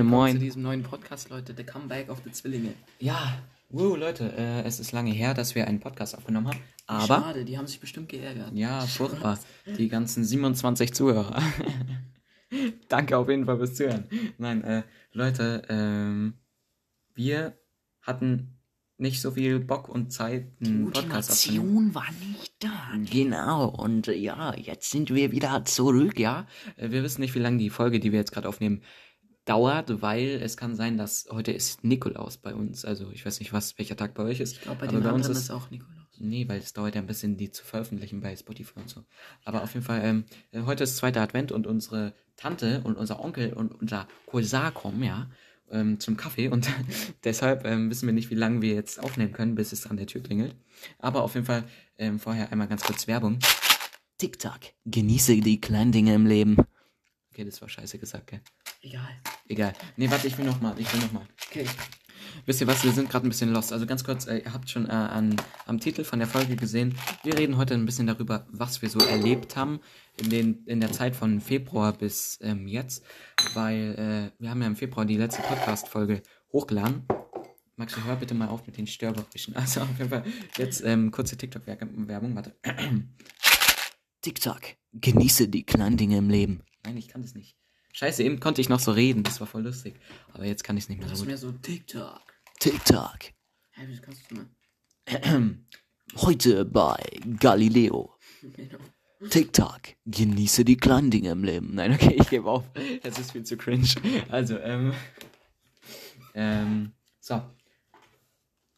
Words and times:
Moin. 0.00 0.32
Zu 0.34 0.38
diesem 0.38 0.62
neuen 0.62 0.82
Podcast, 0.82 1.28
Leute, 1.30 1.54
The 1.56 1.64
Comeback 1.64 2.08
of 2.08 2.22
the 2.24 2.30
Zwillinge. 2.32 2.74
Ja, 2.98 3.38
wow, 3.70 3.96
Leute, 3.96 4.32
äh, 4.36 4.62
es 4.62 4.80
ist 4.80 4.92
lange 4.92 5.10
her, 5.12 5.34
dass 5.34 5.54
wir 5.54 5.66
einen 5.66 5.80
Podcast 5.80 6.16
aufgenommen 6.16 6.48
haben. 6.48 6.58
Aber, 6.86 7.06
Schade, 7.06 7.44
die 7.44 7.58
haben 7.58 7.66
sich 7.66 7.80
bestimmt 7.80 8.08
geärgert. 8.08 8.52
ja, 8.54 8.80
furchtbar. 8.80 9.38
Die 9.78 9.88
ganzen 9.88 10.24
27 10.24 10.94
Zuhörer. 10.94 11.40
Danke 12.88 13.16
auf 13.16 13.28
jeden 13.28 13.44
Fall 13.46 13.58
fürs 13.58 13.74
Zuhören. 13.74 14.06
Nein, 14.38 14.62
äh, 14.64 14.82
Leute, 15.12 15.62
ähm, 15.68 16.34
wir 17.14 17.58
hatten 18.02 18.58
nicht 18.98 19.20
so 19.20 19.32
viel 19.32 19.58
Bock 19.58 19.88
und 19.88 20.12
Zeit, 20.12 20.48
einen 20.64 20.90
Podcast 20.90 21.30
aufzunehmen. 21.30 21.94
war 21.94 22.06
nicht 22.30 22.54
da. 22.60 22.70
Genau, 23.10 23.66
und 23.68 24.08
äh, 24.08 24.14
ja, 24.14 24.54
jetzt 24.54 24.90
sind 24.90 25.12
wir 25.14 25.32
wieder 25.32 25.64
zurück, 25.64 26.18
ja. 26.18 26.46
Äh, 26.76 26.90
Wir 26.90 27.02
wissen 27.02 27.20
nicht, 27.20 27.34
wie 27.34 27.40
lange 27.40 27.58
die 27.58 27.70
Folge, 27.70 28.00
die 28.00 28.12
wir 28.12 28.18
jetzt 28.18 28.32
gerade 28.32 28.48
aufnehmen, 28.48 28.82
dauert, 29.44 30.02
weil 30.02 30.40
es 30.42 30.56
kann 30.56 30.76
sein, 30.76 30.96
dass 30.96 31.26
heute 31.30 31.52
ist 31.52 31.84
Nikolaus 31.84 32.36
bei 32.36 32.54
uns. 32.54 32.84
Also 32.84 33.10
ich 33.10 33.24
weiß 33.24 33.40
nicht, 33.40 33.52
was 33.52 33.78
welcher 33.78 33.96
Tag 33.96 34.14
bei 34.14 34.22
euch 34.24 34.40
ist. 34.40 34.54
Ich 34.54 34.60
glaube, 34.62 34.80
bei 34.80 34.86
den 34.86 35.02
bei 35.02 35.12
uns 35.12 35.28
ist 35.28 35.38
ist 35.38 35.50
auch 35.50 35.70
Nikolaus. 35.70 36.02
Nee, 36.18 36.48
weil 36.48 36.60
es 36.60 36.72
dauert 36.72 36.94
ja 36.94 37.00
ein 37.00 37.06
bisschen, 37.06 37.36
die 37.36 37.50
zu 37.50 37.64
veröffentlichen 37.64 38.20
bei 38.20 38.36
Spotify 38.36 38.78
und 38.78 38.88
so. 38.88 39.02
Aber 39.44 39.62
auf 39.62 39.74
jeden 39.74 39.84
Fall, 39.84 40.02
ähm, 40.04 40.24
äh, 40.52 40.62
heute 40.62 40.84
ist 40.84 40.96
zweiter 40.96 41.20
Advent 41.20 41.50
und 41.50 41.66
unsere 41.66 42.14
Tante 42.36 42.80
und 42.84 42.96
unser 42.96 43.18
Onkel 43.24 43.52
und 43.52 43.72
unser 43.72 44.06
Cousin 44.26 44.72
kommen, 44.72 45.02
ja, 45.02 45.28
ähm, 45.70 45.98
zum 45.98 46.16
Kaffee 46.16 46.48
und 46.48 46.68
deshalb 47.24 47.64
ähm, 47.64 47.90
wissen 47.90 48.06
wir 48.06 48.12
nicht, 48.12 48.30
wie 48.30 48.36
lange 48.36 48.62
wir 48.62 48.74
jetzt 48.74 49.02
aufnehmen 49.02 49.32
können, 49.32 49.54
bis 49.56 49.72
es 49.72 49.86
an 49.86 49.96
der 49.96 50.06
Tür 50.06 50.22
klingelt. 50.22 50.54
Aber 50.98 51.22
auf 51.22 51.34
jeden 51.34 51.46
Fall 51.46 51.64
ähm, 51.98 52.20
vorher 52.20 52.52
einmal 52.52 52.68
ganz 52.68 52.82
kurz 52.84 53.08
Werbung. 53.08 53.38
TikTok. 54.18 54.60
Genieße 54.84 55.40
die 55.40 55.60
kleinen 55.60 55.90
Dinge 55.90 56.14
im 56.14 56.26
Leben. 56.26 56.56
Okay, 57.32 57.44
das 57.44 57.62
war 57.62 57.68
scheiße 57.68 57.98
gesagt, 57.98 58.26
gell? 58.26 58.42
Egal. 58.82 59.08
Egal. 59.48 59.72
Nee, 59.96 60.10
warte, 60.10 60.26
ich 60.26 60.36
will 60.36 60.44
noch 60.44 60.60
mal, 60.60 60.78
ich 60.78 60.92
will 60.92 61.00
noch 61.00 61.12
mal. 61.12 61.26
Okay. 61.48 61.66
Wisst 62.44 62.60
ihr 62.60 62.66
was, 62.66 62.84
wir 62.84 62.92
sind 62.92 63.08
gerade 63.08 63.26
ein 63.26 63.30
bisschen 63.30 63.50
lost. 63.50 63.72
Also 63.72 63.86
ganz 63.86 64.04
kurz, 64.04 64.26
äh, 64.26 64.38
ihr 64.38 64.52
habt 64.52 64.68
schon 64.68 64.86
äh, 64.86 64.92
an, 64.92 65.36
am 65.64 65.80
Titel 65.80 66.04
von 66.04 66.18
der 66.18 66.28
Folge 66.28 66.56
gesehen, 66.56 66.94
wir 67.24 67.38
reden 67.38 67.56
heute 67.56 67.72
ein 67.72 67.86
bisschen 67.86 68.06
darüber, 68.06 68.46
was 68.50 68.82
wir 68.82 68.90
so 68.90 68.98
erlebt 68.98 69.56
haben 69.56 69.80
in, 70.18 70.28
den, 70.28 70.64
in 70.66 70.80
der 70.80 70.92
Zeit 70.92 71.16
von 71.16 71.40
Februar 71.40 71.94
bis 71.94 72.38
ähm, 72.42 72.68
jetzt. 72.68 73.02
Weil 73.54 74.32
äh, 74.38 74.42
wir 74.42 74.50
haben 74.50 74.60
ja 74.60 74.66
im 74.66 74.76
Februar 74.76 75.06
die 75.06 75.16
letzte 75.16 75.40
Podcast-Folge 75.40 76.22
hochgeladen. 76.52 77.06
Max, 77.76 77.96
hör 78.04 78.16
bitte 78.16 78.34
mal 78.34 78.48
auf 78.48 78.66
mit 78.66 78.76
den 78.76 78.86
Störgeräuschen. 78.86 79.54
Also 79.56 79.80
auf 79.80 79.98
jeden 79.98 80.10
Fall 80.10 80.24
jetzt 80.58 80.84
ähm, 80.84 81.10
kurze 81.10 81.38
TikTok-Werbung, 81.38 82.34
warte. 82.36 82.54
TikTok. 84.20 84.60
Genieße 84.92 85.48
die 85.48 85.64
kleinen 85.64 85.96
Dinge 85.96 86.18
im 86.18 86.28
Leben. 86.28 86.62
Nein, 86.84 86.96
ich 86.96 87.08
kann 87.08 87.22
das 87.22 87.34
nicht. 87.34 87.56
Scheiße, 87.92 88.22
eben 88.22 88.40
konnte 88.40 88.60
ich 88.60 88.68
noch 88.68 88.80
so 88.80 88.92
reden, 88.92 89.22
das 89.22 89.40
war 89.40 89.46
voll 89.46 89.62
lustig. 89.62 89.94
Aber 90.32 90.44
jetzt 90.46 90.64
kann 90.64 90.76
ich 90.76 90.84
es 90.84 90.88
nicht 90.88 90.98
mehr 90.98 91.08
Das 91.08 91.18
so 91.18 91.24
ist 91.24 91.26
gut. 91.26 91.28
mehr 91.28 91.38
so 91.38 91.52
TikTok. 91.52 92.22
TikTok. 92.58 93.18
Hä, 93.72 93.86
wie 93.86 93.98
kannst 94.00 94.30
du 94.30 94.34
das 95.06 95.28
mal? 95.30 95.58
Heute 96.16 96.64
bei 96.64 97.02
Galileo. 97.38 98.14
Genau. 98.42 98.78
TikTok. 99.30 99.80
Genieße 100.06 100.64
die 100.64 100.76
kleinen 100.76 101.10
Dinge 101.10 101.30
im 101.30 101.44
Leben. 101.44 101.74
Nein, 101.74 101.92
okay, 101.92 102.16
ich 102.18 102.28
gebe 102.28 102.48
auf. 102.50 102.64
Es 103.02 103.18
ist 103.18 103.32
viel 103.32 103.44
zu 103.44 103.56
cringe. 103.56 103.88
Also, 104.28 104.58
ähm. 104.58 104.94
Ähm. 106.34 106.92
So. 107.20 107.42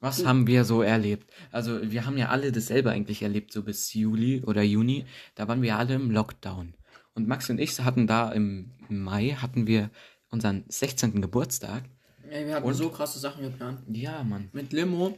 Was 0.00 0.26
haben 0.26 0.46
wir 0.46 0.64
so 0.66 0.82
erlebt? 0.82 1.32
Also, 1.50 1.90
wir 1.90 2.04
haben 2.04 2.18
ja 2.18 2.28
alle 2.28 2.52
dasselbe 2.52 2.90
eigentlich 2.90 3.22
erlebt, 3.22 3.52
so 3.52 3.62
bis 3.62 3.94
Juli 3.94 4.42
oder 4.42 4.62
Juni. 4.62 5.06
Da 5.34 5.48
waren 5.48 5.62
wir 5.62 5.78
alle 5.78 5.94
im 5.94 6.10
Lockdown. 6.10 6.74
Und 7.14 7.28
Max 7.28 7.48
und 7.50 7.58
ich 7.58 7.78
hatten 7.80 8.06
da 8.06 8.30
im 8.32 8.70
Mai, 8.88 9.30
hatten 9.30 9.66
wir 9.66 9.90
unseren 10.30 10.64
16. 10.68 11.20
Geburtstag. 11.22 11.84
Ey, 12.28 12.46
wir 12.46 12.56
hatten 12.56 12.66
Und? 12.66 12.74
so 12.74 12.90
krasse 12.90 13.18
Sachen 13.18 13.42
geplant. 13.42 13.80
Ja, 13.88 14.24
Mann. 14.24 14.48
Mit 14.52 14.72
Limo. 14.72 15.16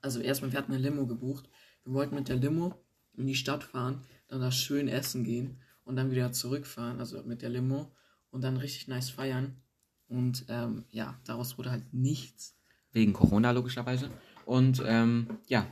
Also 0.00 0.20
erstmal, 0.20 0.52
wir 0.52 0.58
hatten 0.58 0.72
eine 0.72 0.80
Limo 0.82 1.06
gebucht. 1.06 1.48
Wir 1.84 1.92
wollten 1.92 2.14
mit 2.14 2.28
der 2.28 2.36
Limo 2.36 2.74
in 3.14 3.26
die 3.26 3.34
Stadt 3.34 3.62
fahren, 3.62 4.00
dann 4.28 4.40
da 4.40 4.50
schön 4.50 4.88
essen 4.88 5.24
gehen 5.24 5.58
und 5.84 5.96
dann 5.96 6.10
wieder 6.10 6.32
zurückfahren, 6.32 6.98
also 6.98 7.22
mit 7.24 7.42
der 7.42 7.50
Limo 7.50 7.92
und 8.30 8.42
dann 8.42 8.56
richtig 8.56 8.88
nice 8.88 9.10
feiern. 9.10 9.60
Und 10.08 10.46
ähm, 10.48 10.84
ja, 10.90 11.18
daraus 11.24 11.58
wurde 11.58 11.70
halt 11.70 11.92
nichts. 11.92 12.56
wegen 12.92 13.12
Corona 13.12 13.50
logischerweise. 13.50 14.10
Und 14.46 14.82
ähm, 14.86 15.38
ja, 15.46 15.66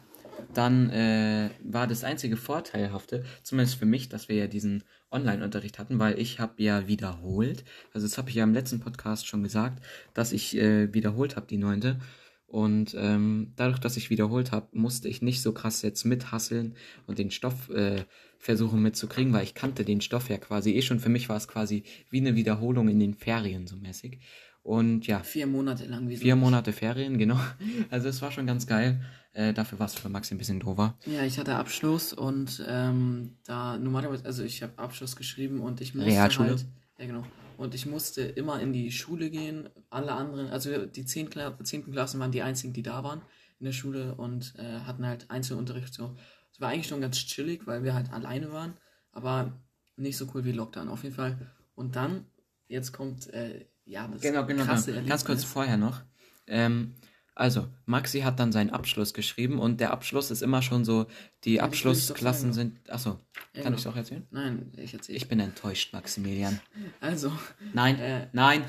dann 0.54 0.90
äh, 0.90 1.50
war 1.62 1.86
das 1.86 2.04
einzige 2.04 2.36
Vorteilhafte, 2.36 3.24
zumindest 3.42 3.78
für 3.78 3.86
mich, 3.86 4.08
dass 4.08 4.28
wir 4.28 4.36
ja 4.36 4.46
diesen 4.46 4.84
Online-Unterricht 5.10 5.78
hatten, 5.78 5.98
weil 5.98 6.18
ich 6.18 6.40
habe 6.40 6.62
ja 6.62 6.86
wiederholt. 6.86 7.64
Also 7.92 8.06
das 8.06 8.18
habe 8.18 8.30
ich 8.30 8.36
ja 8.36 8.44
im 8.44 8.54
letzten 8.54 8.80
Podcast 8.80 9.26
schon 9.26 9.42
gesagt, 9.42 9.82
dass 10.14 10.32
ich 10.32 10.56
äh, 10.56 10.92
wiederholt 10.94 11.36
habe, 11.36 11.46
die 11.46 11.58
neunte. 11.58 11.98
Und 12.46 12.96
ähm, 12.98 13.52
dadurch, 13.54 13.78
dass 13.78 13.96
ich 13.96 14.10
wiederholt 14.10 14.50
habe, 14.50 14.66
musste 14.72 15.08
ich 15.08 15.22
nicht 15.22 15.40
so 15.40 15.52
krass 15.52 15.82
jetzt 15.82 16.04
mithasseln 16.04 16.74
und 17.06 17.18
den 17.20 17.30
Stoff 17.30 17.70
äh, 17.70 18.04
versuchen 18.38 18.82
mitzukriegen, 18.82 19.32
weil 19.32 19.44
ich 19.44 19.54
kannte 19.54 19.84
den 19.84 20.00
Stoff 20.00 20.28
ja 20.30 20.38
quasi 20.38 20.72
eh 20.72 20.82
schon. 20.82 20.98
Für 20.98 21.10
mich 21.10 21.28
war 21.28 21.36
es 21.36 21.46
quasi 21.46 21.84
wie 22.10 22.18
eine 22.18 22.34
Wiederholung 22.34 22.88
in 22.88 22.98
den 22.98 23.14
Ferien 23.14 23.68
so 23.68 23.76
mäßig. 23.76 24.18
Und 24.62 25.06
ja, 25.06 25.22
Vier 25.22 25.46
Monate 25.46 25.86
lang. 25.86 26.08
Wie 26.08 26.16
so 26.16 26.22
Vier 26.22 26.36
Monate 26.36 26.72
Ferien, 26.72 27.18
genau. 27.18 27.38
Also 27.90 28.08
es 28.08 28.20
war 28.20 28.30
schon 28.30 28.46
ganz 28.46 28.66
geil. 28.66 29.00
Äh, 29.32 29.52
dafür 29.54 29.78
war 29.78 29.86
es 29.86 29.94
für 29.94 30.08
Maxi 30.08 30.34
ein 30.34 30.38
bisschen 30.38 30.60
doofer. 30.60 30.98
Ja, 31.06 31.22
ich 31.22 31.38
hatte 31.38 31.54
Abschluss 31.54 32.12
und 32.12 32.64
ähm, 32.66 33.38
da 33.44 33.78
normalerweise, 33.78 34.24
also 34.24 34.42
ich 34.42 34.62
habe 34.62 34.76
Abschluss 34.76 35.14
geschrieben 35.16 35.60
und 35.60 35.80
ich 35.80 35.94
musste 35.94 36.10
Realschule? 36.10 36.48
halt, 36.48 36.66
ja 36.98 37.06
genau, 37.06 37.24
und 37.56 37.74
ich 37.74 37.86
musste 37.86 38.22
immer 38.22 38.60
in 38.60 38.72
die 38.72 38.90
Schule 38.90 39.30
gehen. 39.30 39.68
Alle 39.88 40.12
anderen, 40.12 40.48
also 40.48 40.86
die 40.86 41.04
10. 41.04 41.30
Kla 41.30 41.56
10. 41.62 41.92
Klassen 41.92 42.18
waren 42.18 42.32
die 42.32 42.42
einzigen, 42.42 42.72
die 42.72 42.82
da 42.82 43.04
waren 43.04 43.22
in 43.58 43.66
der 43.66 43.72
Schule 43.72 44.14
und 44.14 44.54
äh, 44.58 44.80
hatten 44.80 45.06
halt 45.06 45.30
Einzelunterricht 45.30 45.94
so. 45.94 46.16
Es 46.50 46.60
war 46.60 46.70
eigentlich 46.70 46.88
schon 46.88 47.00
ganz 47.00 47.18
chillig, 47.18 47.66
weil 47.66 47.84
wir 47.84 47.94
halt 47.94 48.12
alleine 48.12 48.50
waren, 48.50 48.74
aber 49.12 49.60
nicht 49.96 50.16
so 50.16 50.26
cool 50.34 50.44
wie 50.44 50.52
Lockdown 50.52 50.88
auf 50.88 51.04
jeden 51.04 51.14
Fall. 51.14 51.52
Und 51.74 51.96
dann, 51.96 52.24
jetzt 52.66 52.92
kommt, 52.92 53.28
äh, 53.32 53.66
ja, 53.90 54.06
das 54.08 54.20
Genau, 54.22 54.46
genau, 54.46 54.64
krasse 54.64 54.92
genau. 54.92 55.06
Ganz 55.08 55.24
kurz 55.24 55.38
Erlebnis. 55.40 55.52
vorher 55.52 55.76
noch. 55.76 56.00
Ähm, 56.46 56.94
also, 57.34 57.68
Maxi 57.86 58.20
hat 58.20 58.38
dann 58.38 58.52
seinen 58.52 58.70
Abschluss 58.70 59.14
geschrieben 59.14 59.58
und 59.58 59.80
der 59.80 59.92
Abschluss 59.92 60.30
ist 60.30 60.42
immer 60.42 60.60
schon 60.62 60.84
so, 60.84 61.06
die 61.44 61.54
Ja, 61.54 61.62
Abschlussklassen 61.64 62.52
sind. 62.52 62.78
Achso, 62.90 63.10
Ja, 63.54 63.62
kann 63.62 63.72
genau. 63.72 63.76
ich 63.78 63.88
auch 63.88 63.96
erzählen? 63.96 64.26
Nein, 64.30 64.72
ich 64.76 64.92
erzähle. 64.92 65.16
Ich 65.16 65.26
bin 65.28 65.40
enttäuscht, 65.40 65.92
Maximilian. 65.92 66.60
Also, 67.00 67.32
Nein, 67.72 67.98
Äh. 67.98 68.26
nein, 68.32 68.64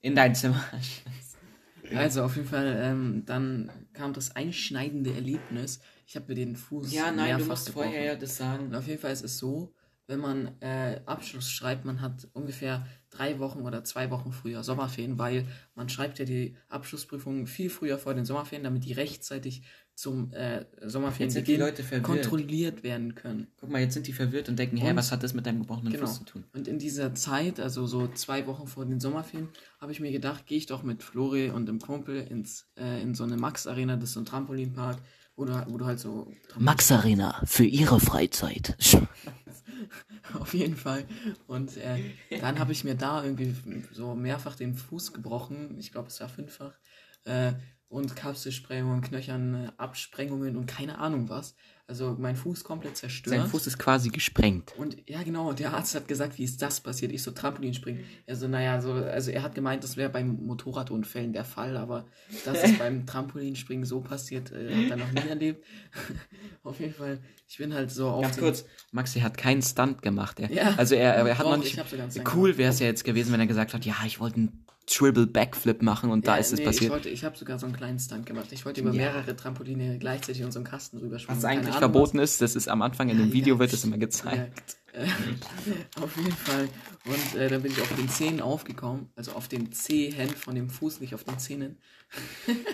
in 0.00 0.14
dein 0.14 0.34
Zimmer. 0.34 0.62
Also 1.94 2.22
auf 2.24 2.36
jeden 2.36 2.48
Fall, 2.48 2.78
ähm, 2.80 3.24
dann 3.26 3.70
kam 3.92 4.14
das 4.14 4.34
einschneidende 4.34 5.12
Erlebnis. 5.12 5.80
Ich 6.06 6.16
habe 6.16 6.28
mir 6.28 6.34
den 6.34 6.56
Fuß 6.56 6.90
ja, 6.92 7.06
nein, 7.12 7.16
du 7.16 7.22
mehrfach 7.36 7.46
musst 7.48 7.66
gebrochen. 7.66 7.84
vorher 7.90 8.04
ja 8.04 8.14
das 8.16 8.36
sagen. 8.38 8.66
Und 8.68 8.74
auf 8.74 8.86
jeden 8.86 9.00
Fall 9.00 9.12
ist 9.12 9.22
es 9.22 9.36
so, 9.36 9.74
wenn 10.06 10.20
man 10.20 10.60
äh, 10.60 11.00
Abschluss 11.06 11.50
schreibt, 11.50 11.84
man 11.84 12.00
hat 12.00 12.28
ungefähr 12.34 12.86
drei 13.10 13.38
Wochen 13.38 13.60
oder 13.62 13.84
zwei 13.84 14.10
Wochen 14.10 14.32
früher 14.32 14.62
Sommerferien, 14.64 15.18
weil 15.18 15.46
man 15.74 15.88
schreibt 15.88 16.18
ja 16.18 16.24
die 16.24 16.56
Abschlussprüfung 16.68 17.46
viel 17.46 17.70
früher 17.70 17.96
vor 17.98 18.12
den 18.14 18.24
Sommerferien, 18.24 18.64
damit 18.64 18.84
die 18.84 18.92
rechtzeitig 18.92 19.62
zum 19.94 20.32
äh, 20.32 20.66
Sommerferien 20.82 21.28
Jetzt 21.28 21.34
sind 21.34 21.46
die 21.46 21.56
Leute 21.56 21.84
verwirrt. 21.84 22.02
kontrolliert 22.04 22.82
werden 22.82 23.14
können. 23.14 23.46
Guck 23.60 23.70
mal, 23.70 23.80
jetzt 23.80 23.94
sind 23.94 24.08
die 24.08 24.12
verwirrt 24.12 24.48
und 24.48 24.58
denken, 24.58 24.76
hä, 24.76 24.90
Und- 24.90 24.96
was 24.96 25.12
hat 25.12 25.22
das 25.22 25.32
mit 25.34 25.46
deinem 25.46 25.60
gebrochenen 25.60 25.92
Genau. 25.92 26.06
Fuß 26.06 26.18
zu 26.18 26.24
tun? 26.24 26.44
Und 26.52 26.66
in 26.66 26.80
dieser 26.80 27.14
Zeit, 27.14 27.60
also 27.60 27.86
so 27.86 28.08
zwei 28.08 28.46
Wochen 28.48 28.66
vor 28.66 28.84
den 28.84 28.98
Sommerferien, 28.98 29.48
habe 29.80 29.92
ich 29.92 30.00
mir 30.00 30.10
gedacht, 30.10 30.46
gehe 30.46 30.58
ich 30.58 30.66
doch 30.66 30.82
mit 30.82 31.02
Flori 31.04 31.50
und 31.50 31.66
dem 31.66 31.78
Kumpel 31.78 32.16
ins, 32.22 32.66
äh, 32.76 33.00
in 33.02 33.14
so 33.14 33.22
eine 33.22 33.36
Max-Arena, 33.36 33.94
das 33.94 34.08
ist 34.10 34.14
so 34.14 34.20
ein 34.20 34.26
Trampolinpark, 34.26 34.98
wo 35.36 35.44
du, 35.44 35.64
wo 35.68 35.78
du 35.78 35.84
halt 35.84 36.00
so 36.00 36.26
Max 36.58 36.90
Arena 36.90 37.40
für 37.44 37.64
ihre 37.64 38.00
Freizeit. 38.00 38.76
Auf 40.40 40.54
jeden 40.54 40.76
Fall. 40.76 41.06
Und 41.46 41.76
äh, 41.76 41.98
dann 42.40 42.58
habe 42.58 42.72
ich 42.72 42.84
mir 42.84 42.94
da 42.94 43.24
irgendwie 43.24 43.54
so 43.92 44.14
mehrfach 44.14 44.56
den 44.56 44.74
Fuß 44.74 45.12
gebrochen. 45.12 45.78
Ich 45.78 45.92
glaube, 45.92 46.08
es 46.08 46.20
war 46.20 46.28
fünffach. 46.28 46.78
Äh, 47.24 47.54
und 47.94 48.16
Kapselsprengungen, 48.16 49.02
Knöchern, 49.02 49.70
Absprengungen 49.76 50.56
und 50.56 50.66
keine 50.66 50.98
Ahnung 50.98 51.28
was. 51.28 51.54
Also 51.86 52.16
mein 52.18 52.34
Fuß 52.34 52.64
komplett 52.64 52.96
zerstört. 52.96 53.36
Sein 53.36 53.46
Fuß 53.46 53.68
ist 53.68 53.78
quasi 53.78 54.08
gesprengt. 54.08 54.72
Und 54.76 54.96
ja, 55.08 55.22
genau, 55.22 55.52
der 55.52 55.74
Arzt 55.74 55.94
hat 55.94 56.08
gesagt, 56.08 56.38
wie 56.38 56.42
ist 56.42 56.60
das 56.60 56.80
passiert? 56.80 57.12
Ich 57.12 57.22
so 57.22 57.30
Trampolinspringen. 57.30 58.02
Er 58.26 58.34
so, 58.34 58.48
naja, 58.48 58.80
so, 58.80 58.94
also 58.94 59.30
er 59.30 59.42
hat 59.42 59.54
gemeint, 59.54 59.84
das 59.84 59.96
wäre 59.96 60.08
beim 60.08 60.44
Motorradunfällen 60.44 61.32
der 61.32 61.44
Fall, 61.44 61.76
aber 61.76 62.06
das 62.44 62.64
ist 62.64 62.78
beim 62.80 63.06
Trampolinspringen 63.06 63.84
so 63.84 64.00
passiert, 64.00 64.50
äh, 64.50 64.74
hat 64.74 64.90
er 64.90 64.96
noch 64.96 65.12
nie 65.12 65.28
erlebt. 65.28 65.64
Auf 66.64 66.80
jeden 66.80 66.94
Fall, 66.94 67.20
ich 67.46 67.58
bin 67.58 67.72
halt 67.74 67.92
so 67.92 68.08
auf 68.08 68.22
Ganz 68.22 68.38
kurz, 68.38 68.64
Maxi 68.90 69.20
hat 69.20 69.36
keinen 69.36 69.62
Stunt 69.62 70.00
gemacht. 70.02 70.40
Er, 70.40 70.50
Ja. 70.50 70.74
also 70.76 70.94
er, 70.94 71.14
er 71.14 71.38
hat 71.38 71.44
Doch, 71.44 71.56
noch 71.56 71.64
ich 71.64 71.76
nicht. 71.76 72.34
Cool 72.34 72.56
wäre 72.56 72.72
es 72.72 72.80
ja 72.80 72.86
jetzt 72.86 73.04
gewesen, 73.04 73.32
wenn 73.32 73.40
er 73.40 73.46
gesagt 73.46 73.74
hat, 73.74 73.84
ja, 73.84 73.94
ich 74.06 74.18
wollte 74.18 74.36
einen 74.36 74.63
Triple 74.86 75.26
Backflip 75.26 75.80
machen 75.82 76.10
und 76.10 76.26
da 76.26 76.34
Ja, 76.34 76.40
ist 76.40 76.52
es 76.52 76.58
nee, 76.58 76.64
passiert. 76.66 76.84
Ich, 76.84 76.90
wollte- 76.90 77.08
ich 77.08 77.24
habe 77.24 77.36
sogar 77.36 77.58
so 77.58 77.66
einen 77.66 77.74
kleinen 77.74 77.98
Stunt 77.98 78.26
gemacht. 78.26 78.48
Ich 78.50 78.64
wollte 78.66 78.80
über 78.82 78.90
Ja. 78.90 78.96
mehrere 79.12 79.34
Trampoline 79.34 79.98
gleichzeitig 79.98 80.44
unseren 80.44 80.64
Kasten 80.64 80.98
rüberschwimmen. 80.98 81.36
Was 81.38 81.44
eigentlich 81.44 81.68
Ahnung, 81.68 81.78
verboten 81.78 82.18
ist, 82.18 82.40
das 82.42 82.54
ist 82.54 82.68
am 82.68 82.82
Anfang 82.82 83.08
in 83.08 83.16
dem 83.18 83.28
Ja, 83.28 83.32
Video 83.32 83.54
ja. 83.56 83.58
wird 83.60 83.72
es 83.72 83.82
immer 83.84 83.96
gezeigt. 83.98 84.76
Äh, 84.92 85.06
auf 86.02 86.16
jeden 86.16 86.32
Fall. 86.32 86.68
Und 87.06 87.40
äh, 87.40 87.48
dann 87.48 87.62
bin 87.62 87.72
ich 87.72 87.80
auf 87.80 87.94
den 87.96 88.08
Zähnen 88.08 88.40
aufgekommen. 88.40 89.08
Also 89.16 89.32
auf 89.32 89.48
den 89.48 89.72
Zehen 89.72 90.28
von 90.30 90.54
dem 90.54 90.68
Fuß, 90.70 91.00
nicht 91.00 91.14
auf 91.14 91.24
den 91.24 91.38
Zähnen. 91.38 91.78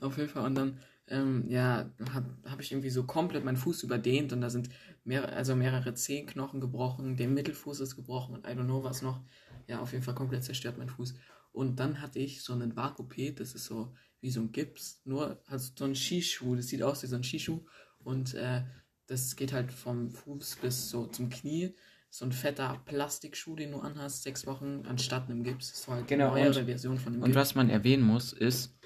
Auf 0.00 0.16
jeden 0.18 0.28
Fall. 0.28 0.44
Und 0.46 0.54
dann, 0.54 0.78
ähm, 1.08 1.44
ja, 1.48 1.90
habe 2.12 2.26
hab 2.48 2.60
ich 2.60 2.70
irgendwie 2.72 2.90
so 2.90 3.04
komplett 3.04 3.44
meinen 3.44 3.56
Fuß 3.56 3.82
überdehnt 3.82 4.32
und 4.32 4.40
da 4.40 4.50
sind 4.50 4.68
mehr, 5.08 5.28
also 5.34 5.56
mehrere 5.56 5.94
Zehenknochen 5.94 6.60
gebrochen, 6.60 7.16
der 7.16 7.28
Mittelfuß 7.28 7.80
ist 7.80 7.96
gebrochen 7.96 8.34
und 8.36 8.46
I 8.46 8.50
don't 8.50 8.64
know 8.66 8.84
was 8.84 9.02
noch. 9.02 9.20
Ja, 9.66 9.80
auf 9.80 9.92
jeden 9.92 10.04
Fall 10.04 10.14
komplett 10.14 10.44
zerstört 10.44 10.78
mein 10.78 10.88
Fuß. 10.88 11.14
Und 11.52 11.80
dann 11.80 12.00
hatte 12.00 12.18
ich 12.18 12.42
so 12.42 12.52
einen 12.52 12.76
Vakuped, 12.76 13.40
das 13.40 13.54
ist 13.54 13.64
so 13.64 13.94
wie 14.20 14.30
so 14.30 14.40
ein 14.40 14.52
Gips, 14.52 15.00
nur 15.04 15.42
halt 15.48 15.60
so 15.60 15.84
ein 15.84 15.94
Skischuh, 15.96 16.54
das 16.56 16.68
sieht 16.68 16.82
aus 16.82 17.02
wie 17.02 17.06
so 17.06 17.16
ein 17.16 17.24
Skischuh 17.24 17.60
und 17.98 18.34
äh, 18.34 18.62
das 19.06 19.34
geht 19.36 19.52
halt 19.52 19.72
vom 19.72 20.10
Fuß 20.10 20.56
bis 20.60 20.90
so 20.90 21.06
zum 21.06 21.30
Knie. 21.30 21.74
So 22.10 22.24
ein 22.24 22.32
fetter 22.32 22.80
Plastikschuh, 22.86 23.54
den 23.54 23.72
du 23.72 23.80
anhast, 23.80 24.22
sechs 24.22 24.46
Wochen 24.46 24.82
anstatt 24.86 25.28
einem 25.28 25.44
Gips. 25.44 25.72
Das 25.72 25.88
war 25.88 25.96
halt 25.96 26.08
Genau, 26.08 26.32
eine 26.32 26.44
neuere 26.44 26.60
und- 26.60 26.64
Version 26.66 26.98
von 26.98 27.12
dem 27.12 27.22
Und 27.22 27.28
Gips. 27.30 27.36
was 27.36 27.54
man 27.54 27.68
erwähnen 27.68 28.02
muss, 28.02 28.32
ist, 28.32 28.77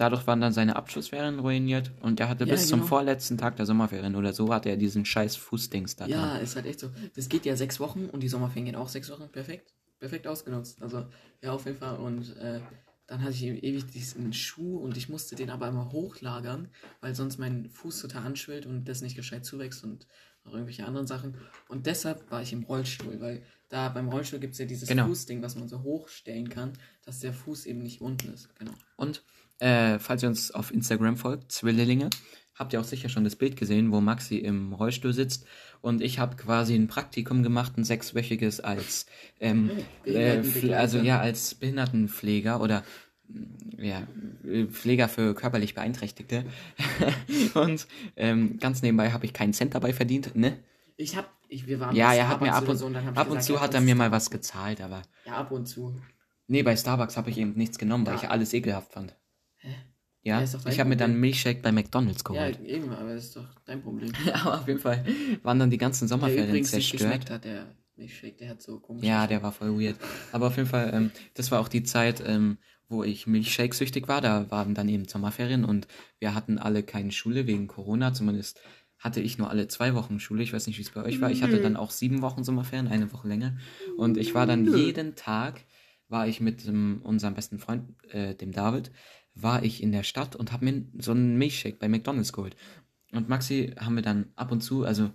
dadurch 0.00 0.26
waren 0.26 0.40
dann 0.40 0.52
seine 0.52 0.76
Abschlussferien 0.76 1.38
ruiniert 1.38 1.92
und 2.00 2.18
er 2.20 2.28
hatte 2.28 2.44
Ja, 2.44 2.52
bis 2.54 2.68
zum 2.68 2.80
genau. 2.80 2.88
vorletzten 2.88 3.36
Tag 3.36 3.56
der 3.56 3.66
Sommerferien 3.66 4.16
oder 4.16 4.32
so 4.32 4.52
hatte 4.52 4.70
er 4.70 4.76
diesen 4.76 5.04
scheiß 5.04 5.36
Fußdings 5.36 5.96
da 5.96 6.06
Ja, 6.06 6.32
dran. 6.34 6.42
ist 6.42 6.56
halt 6.56 6.66
echt 6.66 6.80
so. 6.80 6.90
Das 7.14 7.28
geht 7.28 7.44
ja 7.44 7.54
sechs 7.56 7.78
Wochen 7.80 8.06
und 8.06 8.22
die 8.22 8.28
Sommerferien 8.28 8.64
gehen 8.66 8.76
auch 8.76 8.88
sechs 8.88 9.10
Wochen. 9.10 9.28
Perfekt. 9.30 9.74
Perfekt 9.98 10.26
ausgenutzt. 10.26 10.80
Also, 10.80 11.04
ja, 11.42 11.52
auf 11.52 11.66
jeden 11.66 11.76
Fall. 11.76 11.98
Und 11.98 12.34
äh, 12.38 12.60
dann 13.06 13.20
hatte 13.22 13.32
ich 13.32 13.42
eben 13.44 13.58
ewig 13.58 13.86
diesen 13.88 14.32
Schuh 14.32 14.78
und 14.78 14.96
ich 14.96 15.10
musste 15.10 15.36
den 15.36 15.50
aber 15.50 15.68
immer 15.68 15.92
hochlagern, 15.92 16.68
weil 17.02 17.14
sonst 17.14 17.36
mein 17.38 17.68
Fuß 17.68 18.00
total 18.00 18.22
anschwillt 18.24 18.64
und 18.64 18.88
das 18.88 19.02
nicht 19.02 19.16
gescheit 19.16 19.44
zuwächst 19.44 19.84
und 19.84 20.06
noch 20.44 20.52
irgendwelche 20.54 20.86
anderen 20.86 21.06
Sachen. 21.06 21.36
Und 21.68 21.84
deshalb 21.84 22.30
war 22.30 22.40
ich 22.40 22.54
im 22.54 22.62
Rollstuhl, 22.62 23.20
weil 23.20 23.42
da 23.68 23.90
beim 23.90 24.08
Rollstuhl 24.08 24.38
gibt 24.40 24.54
es 24.54 24.58
ja 24.58 24.64
dieses 24.64 24.88
Genau. 24.88 25.06
Fußding, 25.06 25.42
was 25.42 25.54
man 25.56 25.68
so 25.68 25.82
hochstellen 25.82 26.48
kann, 26.48 26.72
dass 27.04 27.18
der 27.20 27.34
Fuß 27.34 27.66
eben 27.66 27.82
nicht 27.82 28.00
unten 28.00 28.32
ist. 28.32 28.48
Genau. 28.58 28.72
Und 28.96 29.22
äh, 29.60 29.98
falls 29.98 30.22
ihr 30.22 30.28
uns 30.28 30.50
auf 30.50 30.72
Instagram 30.72 31.16
folgt, 31.16 31.52
Zwillinge, 31.52 32.10
habt 32.54 32.72
ihr 32.72 32.80
auch 32.80 32.84
sicher 32.84 33.08
schon 33.08 33.24
das 33.24 33.36
Bild 33.36 33.56
gesehen, 33.56 33.92
wo 33.92 34.00
Maxi 34.00 34.36
im 34.36 34.72
Rollstuhl 34.74 35.12
sitzt 35.14 35.46
und 35.80 36.02
ich 36.02 36.18
habe 36.18 36.36
quasi 36.36 36.74
ein 36.74 36.88
Praktikum 36.88 37.42
gemacht, 37.42 37.78
ein 37.78 37.84
sechswöchiges 37.84 38.60
als 38.60 39.06
ähm, 39.40 39.70
äh, 40.04 40.42
Behindertenbegleiter. 40.42 40.80
also 40.80 40.98
ja 40.98 41.20
als 41.20 41.54
Behindertenpfleger 41.54 42.60
oder 42.60 42.82
mm, 43.28 43.82
ja 43.82 44.06
äh, 44.44 44.66
Pfleger 44.66 45.08
für 45.08 45.34
körperlich 45.34 45.74
Beeinträchtigte 45.74 46.44
und 47.54 47.86
ähm, 48.16 48.58
ganz 48.58 48.82
nebenbei 48.82 49.12
habe 49.12 49.24
ich 49.24 49.32
keinen 49.32 49.54
Cent 49.54 49.74
dabei 49.74 49.92
verdient, 49.94 50.36
ne? 50.36 50.58
Ich 50.96 51.16
hab, 51.16 51.30
ich, 51.48 51.66
wir 51.66 51.80
waren 51.80 51.96
Ja, 51.96 52.12
er 52.12 52.28
hat 52.28 52.42
mir 52.42 52.52
ab 52.52 52.68
und, 52.68 52.76
so 52.76 52.90
ich 52.90 52.96
ab 52.96 53.06
und 53.06 53.16
gesagt, 53.16 53.44
zu 53.44 53.54
ja, 53.54 53.60
hat 53.62 53.72
er 53.72 53.80
mir 53.80 53.94
mal 53.94 54.10
was 54.12 54.30
gezahlt, 54.30 54.82
aber 54.82 55.00
Ja, 55.24 55.36
ab 55.36 55.50
und 55.50 55.64
zu. 55.66 55.98
nee, 56.46 56.62
bei 56.62 56.76
Starbucks 56.76 57.16
habe 57.16 57.30
ich 57.30 57.38
eben 57.38 57.54
nichts 57.54 57.78
genommen, 57.78 58.04
weil 58.04 58.16
Ja. 58.16 58.20
ich 58.22 58.28
alles 58.28 58.52
ekelhaft 58.52 58.92
fand. 58.92 59.16
Ja, 60.22 60.42
Ja, 60.42 60.46
ich 60.68 60.78
habe 60.80 60.88
mir 60.88 60.96
dann. 60.96 61.18
Milchshake 61.18 61.62
bei 61.62 61.72
McDonald's 61.72 62.22
Ja, 62.28 62.48
geholt. 62.50 62.60
eben, 62.66 62.90
aber 62.90 63.14
das 63.14 63.24
ist 63.24 63.36
doch 63.36 63.46
dein 63.64 63.82
Problem. 63.82 64.12
Aber 64.34 64.60
auf 64.60 64.68
jeden 64.68 64.80
Fall 64.80 65.04
waren 65.42 65.58
dann 65.58 65.70
die 65.70 65.78
ganzen 65.78 66.04
Der 66.04 66.08
Sommerferien 66.08 66.48
übrigens 66.48 66.72
nicht 66.72 66.90
zerstört. 66.90 67.10
geschmeckt 67.10 67.30
hat, 67.30 67.44
der 67.44 67.74
Milchshake, 67.96 68.36
der 68.36 68.50
hat 68.50 68.62
so 68.62 68.78
komisch. 68.80 69.04
Ja, 69.04 69.26
der 69.26 69.42
war 69.42 69.52
voll 69.52 69.78
weird. 69.80 69.96
Aber 70.32 70.48
auf 70.48 70.56
jeden 70.56 70.68
Fall, 70.68 70.90
ähm, 70.92 71.10
das 71.34 71.50
war 71.50 71.60
auch 71.60 71.68
die 71.68 71.82
Zeit, 71.84 72.22
ähm, 72.26 72.58
wo 72.88 73.02
ich 73.02 73.26
Milchshake-süchtig 73.26 74.08
war. 74.08 74.20
Da 74.20 74.50
waren 74.50 74.74
dann 74.74 74.88
eben 74.88 75.06
Sommerferien 75.08 75.64
und 75.64 75.86
wir 76.18 76.34
hatten 76.34 76.58
alle 76.58 76.82
keine 76.82 77.12
Schule 77.12 77.46
wegen 77.46 77.66
Corona. 77.66 78.12
Zumindest 78.12 78.60
hatte 78.98 79.20
ich 79.20 79.38
nur 79.38 79.48
alle 79.48 79.68
zwei 79.68 79.94
Wochen 79.94 80.20
Schule. 80.20 80.42
Ich 80.42 80.52
weiß 80.52 80.66
nicht, 80.66 80.76
wie 80.78 80.82
es 80.82 80.90
bei 80.90 81.02
euch 81.02 81.20
war. 81.22 81.30
Ich 81.30 81.42
hatte 81.42 81.62
dann 81.62 81.76
auch 81.76 81.90
sieben 81.90 82.20
Wochen 82.20 82.44
Sommerferien, 82.44 82.88
eine 82.88 83.10
Woche 83.12 83.26
länger. 83.28 83.56
Und 83.96 84.18
ich 84.18 84.34
war 84.34 84.46
dann 84.46 84.66
jeden 84.76 85.14
Tag, 85.14 85.64
war 86.08 86.26
ich 86.26 86.40
mit 86.40 86.66
ähm, 86.66 87.00
unserem 87.04 87.34
besten 87.34 87.58
Freund, 87.58 87.84
äh, 88.12 88.34
dem 88.34 88.52
David, 88.52 88.90
war 89.34 89.62
ich 89.62 89.82
in 89.82 89.92
der 89.92 90.02
Stadt 90.02 90.36
und 90.36 90.52
habe 90.52 90.64
mir 90.64 90.84
so 90.98 91.12
einen 91.12 91.36
Milchshake 91.38 91.78
bei 91.78 91.88
McDonald's 91.88 92.32
geholt. 92.32 92.56
Und 93.12 93.28
Maxi 93.28 93.74
haben 93.78 93.96
wir 93.96 94.02
dann 94.02 94.26
ab 94.36 94.52
und 94.52 94.60
zu, 94.60 94.84
also 94.84 95.10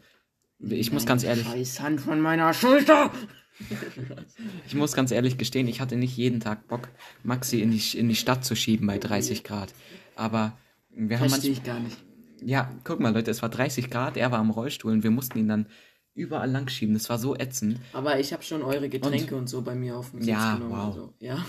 ich 0.59 0.91
muss 0.91 1.05
ganz 1.05 1.23
ehrlich, 1.23 1.45
Scheiß 1.45 1.79
Hand 1.81 2.01
von 2.01 2.19
meiner 2.19 2.53
Schulter! 2.53 3.11
ich 4.67 4.75
muss 4.75 4.93
ganz 4.93 5.11
ehrlich 5.11 5.37
gestehen, 5.37 5.67
ich 5.67 5.79
hatte 5.79 5.95
nicht 5.95 6.17
jeden 6.17 6.39
Tag 6.39 6.67
Bock, 6.67 6.89
Maxi 7.23 7.61
in 7.61 7.71
die, 7.71 7.97
in 7.97 8.09
die 8.09 8.15
Stadt 8.15 8.43
zu 8.43 8.55
schieben 8.55 8.87
bei 8.87 8.97
30 8.97 9.43
Grad. 9.43 9.73
Aber 10.15 10.57
wir 10.89 11.19
haben 11.19 11.29
Verstehe 11.29 11.51
ich 11.51 11.63
gar 11.63 11.79
nicht. 11.79 11.97
Ja, 12.41 12.71
guck 12.83 12.99
mal, 12.99 13.13
Leute, 13.13 13.31
es 13.31 13.41
war 13.41 13.49
30 13.49 13.89
Grad, 13.89 14.17
er 14.17 14.31
war 14.31 14.39
am 14.39 14.49
Rollstuhl 14.49 14.91
und 14.91 15.03
wir 15.03 15.11
mussten 15.11 15.39
ihn 15.39 15.47
dann 15.47 15.67
überall 16.13 16.49
lang 16.49 16.69
schieben. 16.69 16.93
Das 16.93 17.09
war 17.09 17.17
so 17.17 17.35
ätzend. 17.35 17.79
Aber 17.93 18.19
ich 18.19 18.33
habe 18.33 18.43
schon 18.43 18.61
eure 18.61 18.89
Getränke 18.89 19.35
und, 19.35 19.47
so 19.47 19.61
bei 19.61 19.75
mir 19.75 19.97
auf 19.97 20.11
dem 20.11 20.21
Sitz 20.21 20.29
Ja, 20.29 20.55
genommen. 20.55 20.71
wow. 20.71 20.85
Also, 20.87 21.13
ja. 21.19 21.45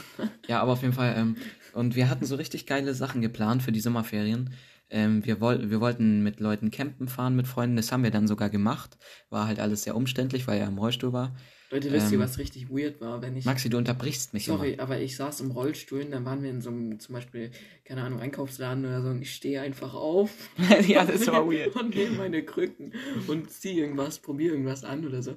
Ja, 0.49 0.61
aber 0.61 0.73
auf 0.73 0.83
jeden 0.83 0.95
Fall. 0.95 1.15
Ähm, 1.17 1.37
und 1.77 1.95
wir 1.95 2.09
hatten 2.09 2.25
so 2.25 2.37
richtig 2.37 2.67
geile 2.67 2.95
Sachen 2.95 3.21
geplant 3.21 3.63
für 3.63 3.73
die 3.73 3.81
Sommerferien. 3.81 4.51
Ähm, 4.89 5.25
wir, 5.27 5.41
woll 5.41 5.71
wir 5.71 5.81
wollten 5.81 6.23
mit 6.23 6.39
Leuten 6.41 6.71
campen 6.71 7.09
fahren, 7.09 7.35
mit 7.35 7.47
Freunden. 7.49 7.77
Das 7.77 7.91
haben 7.91 8.05
wir 8.05 8.11
dann 8.13 8.29
sogar 8.29 8.51
gemacht. 8.51 8.97
War 9.31 9.47
halt 9.49 9.59
alles 9.59 9.83
sehr 9.83 9.97
umständlich, 9.97 10.47
weil 10.47 10.61
er 10.61 10.69
im 10.69 10.79
Rollstuhl 10.79 11.13
war. 11.13 11.35
Leute, 11.73 11.91
wisst 11.91 12.13
ihr, 12.13 12.19
Ähm, 12.19 12.23
was 12.23 12.39
richtig 12.39 12.71
weird 12.71 13.01
war, 13.01 13.21
wenn 13.23 13.35
ich. 13.37 13.45
Maxi, 13.45 13.69
du 13.69 13.77
unterbrichst 13.77 14.33
mich 14.33 14.45
Sorry, 14.45 14.77
aber 14.79 15.01
ich 15.01 15.17
saß 15.17 15.41
im 15.41 15.51
Rollstuhl, 15.51 16.05
dann 16.05 16.25
waren 16.25 16.41
wir 16.45 16.51
in 16.51 16.61
so 16.61 16.71
einem, 16.71 17.01
zum 17.01 17.13
Beispiel, 17.17 17.51
keine 17.85 18.05
Ahnung, 18.05 18.21
Einkaufsladen 18.21 18.85
oder 18.85 19.03
so 19.03 19.09
und 19.09 19.21
ich 19.21 19.35
stehe 19.35 19.61
einfach 19.61 19.93
auf. 19.93 20.31
immer. 20.57 20.81
ja, 20.87 21.05
das 21.05 21.27
war 21.27 21.45
weird. 21.51 21.75
Und 21.81 21.97
nehme 21.97 22.15
meine 22.19 22.45
Krücken 22.45 22.93
und 23.27 23.51
ziehe 23.51 23.83
irgendwas, 23.83 24.21
probiere 24.21 24.53
irgendwas 24.53 24.85
an 24.85 25.05
oder 25.05 25.21
so. 25.23 25.33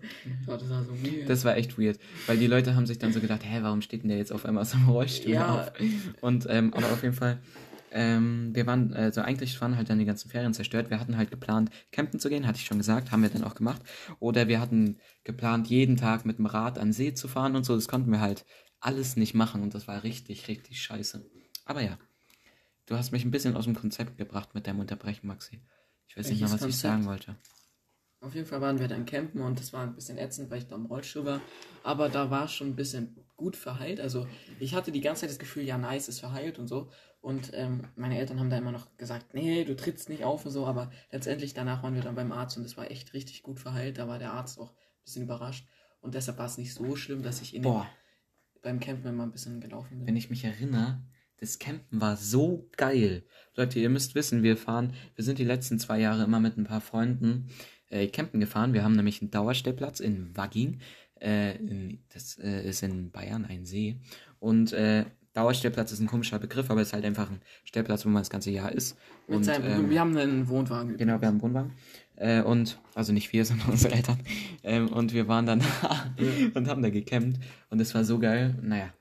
Ja, 0.47 0.55
das 0.57 0.69
war 0.69 0.83
so 0.83 0.91
weird. 1.03 1.27
Das 1.27 1.43
war 1.45 1.57
echt 1.57 1.79
weird, 1.79 1.97
weil 2.27 2.37
die 2.37 2.45
Leute 2.47 2.75
haben 2.75 2.85
sich 2.85 2.99
dann 2.99 3.11
so 3.11 3.19
gedacht, 3.21 3.41
hä, 3.43 3.57
warum 3.61 3.81
steht 3.81 4.03
denn 4.03 4.09
der 4.09 4.19
jetzt 4.19 4.31
auf 4.31 4.45
einmal 4.45 4.61
aus 4.61 4.71
dem 4.71 4.87
Rollstuhl 4.87 5.31
Ja. 5.33 5.61
auf? 5.63 5.71
Und 6.21 6.45
ähm, 6.47 6.75
aber 6.75 6.91
auf 6.91 7.01
jeden 7.01 7.15
Fall, 7.15 7.39
ähm, 7.91 8.53
wir 8.53 8.65
waren, 8.67 8.93
also 8.93 9.21
eigentlich 9.21 9.59
waren 9.61 9.75
halt 9.75 9.89
dann 9.89 9.99
die 9.99 10.05
ganzen 10.05 10.29
Ferien 10.29 10.53
zerstört. 10.53 10.89
Wir 10.89 10.99
hatten 10.99 11.17
halt 11.17 11.31
geplant, 11.31 11.69
campen 11.91 12.19
zu 12.19 12.29
gehen, 12.29 12.47
hatte 12.47 12.59
ich 12.59 12.65
schon 12.65 12.77
gesagt, 12.77 13.11
haben 13.11 13.21
wir 13.23 13.29
dann 13.29 13.43
auch 13.43 13.55
gemacht. 13.55 13.81
Oder 14.19 14.47
wir 14.47 14.59
hatten 14.59 14.97
geplant, 15.23 15.67
jeden 15.67 15.97
Tag 15.97 16.25
mit 16.25 16.37
dem 16.37 16.45
Rad 16.45 16.77
an 16.79 16.93
See 16.93 17.13
zu 17.13 17.27
fahren 17.27 17.55
und 17.55 17.65
so. 17.65 17.75
Das 17.75 17.87
konnten 17.87 18.11
wir 18.11 18.21
halt 18.21 18.45
alles 18.79 19.15
nicht 19.15 19.33
machen 19.33 19.61
und 19.61 19.73
das 19.73 19.87
war 19.87 20.03
richtig, 20.03 20.47
richtig 20.47 20.81
scheiße. 20.81 21.25
Aber 21.65 21.81
ja, 21.81 21.97
du 22.85 22.95
hast 22.97 23.11
mich 23.11 23.25
ein 23.25 23.31
bisschen 23.31 23.55
aus 23.55 23.65
dem 23.65 23.75
Konzept 23.75 24.17
gebracht 24.17 24.55
mit 24.55 24.67
deinem 24.67 24.79
Unterbrechen, 24.79 25.27
Maxi. 25.27 25.61
Ich 26.07 26.17
weiß 26.17 26.29
nicht 26.29 26.39
mehr, 26.41 26.51
was 26.51 26.61
Welches 26.61 26.77
ich 26.77 26.81
Konzept? 26.81 26.81
sagen 26.81 27.05
wollte. 27.05 27.35
Auf 28.21 28.35
jeden 28.35 28.47
Fall 28.47 28.59
waren 28.59 28.79
wir 28.79 28.89
dann 28.89 29.05
campen 29.05 29.41
und 29.41 29.59
das 29.59 29.71
war 29.71 29.83
ein 29.83 29.95
bisschen 29.95 30.17
ätzend, 30.17 30.49
weil 30.51 30.57
ich 30.59 30.67
da 30.67 30.75
im 30.75 30.87
Rollstuhl 30.87 31.25
war. 31.25 31.41
Aber 31.83 32.09
da 32.09 32.29
war 32.29 32.49
schon 32.49 32.67
ein 32.67 32.75
bisschen 32.75 33.15
gut 33.37 33.55
verheilt. 33.55 34.01
Also 34.01 34.27
ich 34.59 34.75
hatte 34.75 34.91
die 34.91 34.99
ganze 34.99 35.21
Zeit 35.21 35.29
das 35.29 35.39
Gefühl, 35.39 35.63
ja, 35.63 35.77
nice, 35.77 36.09
ist 36.09 36.19
verheilt 36.19 36.59
und 36.59 36.67
so. 36.67 36.91
Und 37.21 37.51
ähm, 37.53 37.81
meine 37.95 38.17
Eltern 38.17 38.39
haben 38.39 38.49
da 38.49 38.57
immer 38.57 38.71
noch 38.71 38.95
gesagt, 38.97 39.33
nee, 39.33 39.65
du 39.65 39.75
trittst 39.75 40.07
nicht 40.09 40.23
auf 40.23 40.45
und 40.45 40.51
so. 40.51 40.65
Aber 40.65 40.91
letztendlich 41.11 41.53
danach 41.53 41.83
waren 41.83 41.95
wir 41.95 42.01
dann 42.01 42.15
beim 42.15 42.31
Arzt 42.31 42.57
und 42.57 42.63
es 42.63 42.77
war 42.77 42.89
echt 42.89 43.13
richtig 43.13 43.43
gut 43.43 43.59
verheilt. 43.59 43.97
Da 43.97 44.07
war 44.07 44.19
der 44.19 44.33
Arzt 44.33 44.59
auch 44.59 44.71
ein 44.71 45.03
bisschen 45.03 45.23
überrascht. 45.23 45.67
Und 46.01 46.15
deshalb 46.15 46.37
war 46.37 46.45
es 46.45 46.57
nicht 46.57 46.73
so 46.73 46.95
schlimm, 46.95 47.23
dass 47.23 47.41
ich 47.41 47.53
in 47.53 47.63
den, 47.63 47.83
beim 48.61 48.79
Campen 48.79 49.09
immer 49.09 49.23
ein 49.23 49.31
bisschen 49.31 49.59
gelaufen 49.59 49.99
bin. 49.99 50.07
wenn 50.07 50.15
ich 50.15 50.29
mich 50.29 50.45
erinnere, 50.45 51.01
das 51.39 51.59
Campen 51.59 52.01
war 52.01 52.17
so 52.17 52.69
geil. 52.77 53.23
Leute, 53.55 53.79
ihr 53.79 53.89
müsst 53.89 54.15
wissen, 54.15 54.43
wir 54.43 54.57
fahren, 54.57 54.93
wir 55.15 55.23
sind 55.23 55.39
die 55.39 55.45
letzten 55.45 55.79
zwei 55.79 55.99
Jahre 55.99 56.23
immer 56.23 56.39
mit 56.39 56.57
ein 56.57 56.65
paar 56.65 56.81
Freunden 56.81 57.49
äh, 57.89 58.07
campen 58.07 58.39
gefahren. 58.39 58.73
Wir 58.73 58.83
haben 58.83 58.95
nämlich 58.95 59.21
einen 59.21 59.31
Dauerstellplatz 59.31 59.99
in 59.99 60.35
Wagging. 60.35 60.79
Äh, 61.19 61.57
in, 61.57 62.03
das 62.09 62.37
äh, 62.37 62.67
ist 62.67 62.83
in 62.83 63.11
Bayern 63.11 63.45
ein 63.45 63.65
See. 63.65 63.99
Und 64.39 64.73
äh, 64.73 65.05
Dauerstellplatz 65.39 65.93
ist 65.93 66.01
ein 66.01 66.07
komischer 66.07 66.37
Begriff, 66.37 66.69
aber 66.69 66.81
es 66.81 66.89
ist 66.89 66.93
halt 66.93 67.05
einfach 67.05 67.29
ein 67.29 67.41
Stellplatz, 67.63 68.05
wo 68.05 68.09
man 68.09 68.21
das 68.21 68.29
ganze 68.29 68.51
Jahr 68.51 68.73
ist. 68.73 68.97
Mit 69.27 69.37
Und, 69.37 69.43
seinem, 69.45 69.65
ähm, 69.65 69.89
wir 69.89 69.99
haben 70.01 70.17
einen 70.17 70.49
Wohnwagen. 70.49 70.97
Genau, 70.97 71.21
wir 71.21 71.27
haben 71.27 71.35
einen 71.35 71.41
Wohnwagen. 71.41 71.71
Äh, 72.17 72.41
und, 72.41 72.77
also 72.93 73.13
nicht 73.13 73.31
wir, 73.31 73.45
sondern 73.45 73.69
unsere 73.69 73.93
Eltern. 73.95 74.19
Ähm, 74.63 74.89
und 74.89 75.13
wir 75.13 75.29
waren 75.29 75.45
dann 75.45 75.59
da 75.81 76.11
und 76.55 76.67
haben 76.67 76.81
da 76.81 76.89
gecampt. 76.89 77.39
Und 77.69 77.79
es 77.79 77.95
war 77.95 78.03
so 78.03 78.19
geil. 78.19 78.59
Naja, 78.61 78.93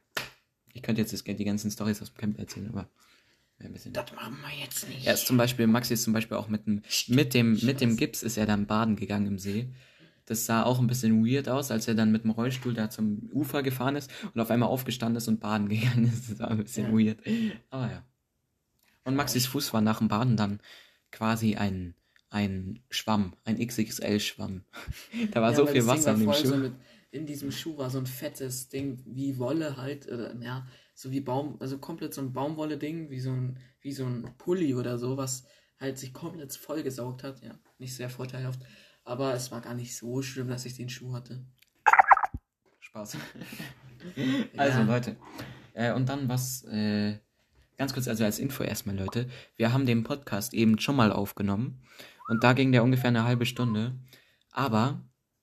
ich 0.75 0.83
könnte 0.83 1.01
jetzt 1.01 1.27
die 1.27 1.45
ganzen 1.45 1.73
Stories 1.73 2.01
aus 2.03 2.13
dem 2.13 2.19
Camp 2.19 2.39
erzählen, 2.39 2.69
aber 2.69 2.89
ein 3.59 3.73
bisschen. 3.73 3.93
Das 3.93 4.15
machen 4.15 4.37
wir 4.41 4.65
jetzt 4.65 4.89
nicht. 4.89 5.09
Er 5.09 5.15
ist 5.15 5.27
zum 5.27 5.37
Beispiel, 5.37 5.67
Maxi 5.67 5.95
ist 5.95 6.05
zum 6.05 6.13
Beispiel 6.13 6.37
auch 6.37 6.49
mit 6.49 6.69
dem, 6.69 6.83
mit 7.09 7.35
dem, 7.35 7.59
mit 7.63 7.81
dem 7.81 7.97
Gips 7.97 8.23
ist 8.23 8.37
er 8.37 8.47
dann 8.47 8.67
baden 8.67 8.95
gegangen 8.95 9.27
im 9.27 9.39
See. 9.41 9.69
Das 10.29 10.45
sah 10.45 10.63
auch 10.63 10.79
ein 10.79 10.87
bisschen 10.87 11.25
weird 11.25 11.49
aus, 11.49 11.71
als 11.71 11.89
er 11.89 11.95
dann 11.95 12.13
mit 12.13 12.25
dem 12.25 12.33
Rollstuhl 12.33 12.75
da 12.75 12.91
zum 12.91 13.31
Ufer 13.33 13.63
gefahren 13.63 13.97
ist 13.97 14.11
und 14.35 14.41
auf 14.41 14.51
einmal 14.51 14.69
aufgestanden 14.69 15.17
ist 15.17 15.27
und 15.27 15.41
baden 15.41 15.69
gegangen 15.71 16.05
ist. 16.05 16.31
Das 16.31 16.39
war 16.41 16.51
ein 16.51 16.59
bisschen 16.63 16.87
Ja. 16.87 17.07
weird. 17.07 17.19
Aber 17.71 17.91
ja. 17.91 18.05
Und 19.05 19.17
Maxis 19.17 19.47
Fuß 19.47 19.73
war 19.73 19.81
nach 19.81 19.99
dem 20.01 20.09
Baden 20.09 20.37
dann 20.37 20.61
quasi 21.11 21.57
ein, 21.57 21.95
ein 22.29 22.81
Schwamm, 22.91 23.35
ein 23.45 23.57
XXL-Schwamm. 23.59 24.65
Da 25.33 25.41
war 25.41 25.53
Ja, 25.53 25.57
so 25.57 25.67
viel 25.67 25.87
Wasser 25.87 26.13
in 26.13 26.21
dem 26.21 26.33
Schuh. 26.35 26.47
So 26.47 26.57
mit, 26.59 26.75
in 27.11 27.25
diesem 27.25 27.51
Schuh 27.51 27.79
war 27.79 27.89
so 27.89 27.99
ein 27.99 28.07
fettes 28.07 28.69
Ding, 28.69 29.03
wie 29.07 29.39
Wolle 29.39 29.79
halt, 29.79 30.07
oder 30.09 30.37
ja, 30.43 30.67
so 30.95 31.11
wie 31.11 31.21
Baum, 31.21 31.57
also 31.61 31.79
komplett 31.79 32.13
so 32.13 32.21
ein 32.21 32.35
Baumwolle-Ding, 32.35 33.09
wie 33.09 33.21
so 33.21 33.31
ein, 33.31 33.59
wie 33.81 33.93
so 33.93 34.05
ein 34.05 34.29
Pulli 34.37 34.75
oder 34.75 34.99
so, 34.99 35.17
was 35.17 35.45
halt 35.81 35.97
sich 35.97 36.13
komplett 36.13 36.53
vollgesaugt 36.55 37.23
hat. 37.23 37.43
Ja, 37.43 37.59
nicht 37.79 37.95
sehr 37.95 38.11
vorteilhaft. 38.11 38.61
Aber 39.09 39.33
es 39.33 39.51
war 39.51 39.63
gar 39.63 39.73
nicht 39.73 39.97
so 39.97 40.21
schlimm, 40.21 40.49
dass 40.49 40.67
ich 40.67 40.75
den 40.75 40.91
Schuh 40.91 41.15
hatte. 41.15 41.43
Spaß. 42.81 43.17
also, 44.59 44.79
Ja. 44.81 44.85
Leute. 44.85 45.17
Äh, 45.73 45.95
und 45.95 46.11
dann 46.11 46.29
was, 46.29 46.65
äh, 46.65 47.19
ganz 47.79 47.95
kurz, 47.95 48.07
also 48.07 48.25
als 48.25 48.39
Info 48.39 48.65
erstmal, 48.65 48.99
Leute. 48.99 49.27
Wir 49.57 49.73
haben 49.73 49.87
den 49.87 50.05
Podcast 50.05 50.53
eben 50.53 50.79
schon 50.79 50.95
mal 50.95 51.11
aufgenommen. 51.11 51.81
Und 52.29 52.45
da 52.45 52.53
ging 52.53 52.71
der 52.71 52.85
ungefähr 52.85 53.09
eine 53.09 53.25
halbe 53.25 53.47
Stunde. 53.47 53.99
Aber 54.51 55.01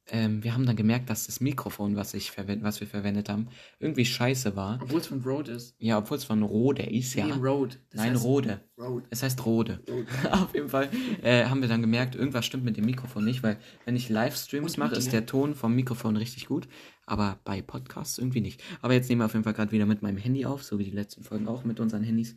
ähm, 0.08 0.44
wir 0.44 0.54
haben 0.54 0.66
dann 0.66 0.76
gemerkt, 0.76 1.10
dass 1.10 1.26
das 1.26 1.40
Mikrofon, 1.40 1.96
was, 1.96 2.14
ich 2.14 2.30
verwend 2.30 2.64
was 2.64 2.80
wir 2.80 2.88
verwendet 2.88 3.28
haben, 3.28 3.48
irgendwie 3.80 4.06
scheiße 4.06 4.56
war. 4.56 4.80
Obwohl 4.82 5.00
es 5.00 5.08
von 5.08 5.22
Rode 5.22 5.52
ist. 5.54 5.76
Ja, 5.80 5.98
obwohl 5.98 6.18
es 6.18 6.24
von 6.24 6.44
Rode 6.44 6.84
ist, 6.84 7.16
ja. 7.16 7.26
Nee, 7.26 7.34
Rode. 7.34 7.78
Das 7.90 8.02
Nein, 8.02 8.16
Rode. 8.16 8.62
Rode. 8.78 9.08
Es 9.10 9.24
heißt 9.24 9.46
Rode. 9.46 9.82
Rode. 9.90 10.08
Auf 10.32 10.54
jeden 10.54 10.70
Fall 10.70 10.90
äh, 11.24 11.46
haben 11.46 11.62
wir 11.62 11.68
dann 11.68 11.82
gemerkt, 11.82 12.16
irgendwas 12.16 12.46
stimmt 12.46 12.66
mit 12.66 12.78
dem 12.78 12.86
Mikrofon 12.86 13.26
nicht, 13.26 13.42
weil 13.42 13.58
wenn 13.86 13.96
ich 13.96 14.10
Livestreams 14.10 14.78
mache, 14.78 14.96
ist 14.96 15.12
der 15.12 15.26
Ton 15.26 15.56
vom 15.56 15.74
Mikrofon 15.74 16.18
richtig 16.18 16.48
gut, 16.48 16.68
aber 17.06 17.40
bei 17.44 17.62
Podcasts 17.64 18.20
irgendwie 18.20 18.42
nicht. 18.42 18.62
Aber 18.82 18.94
jetzt 18.94 19.10
nehmen 19.10 19.22
wir 19.22 19.26
auf 19.26 19.34
jeden 19.34 19.44
Fall 19.44 19.54
gerade 19.54 19.72
wieder 19.72 19.88
mit 19.88 20.04
meinem 20.04 20.18
Handy 20.18 20.46
auf, 20.46 20.64
so 20.64 20.78
wie 20.78 20.84
die 20.84 20.92
letzten 20.92 21.24
Folgen 21.24 21.48
auch 21.48 21.64
mit 21.64 21.80
unseren 21.80 22.04
Handys. 22.04 22.36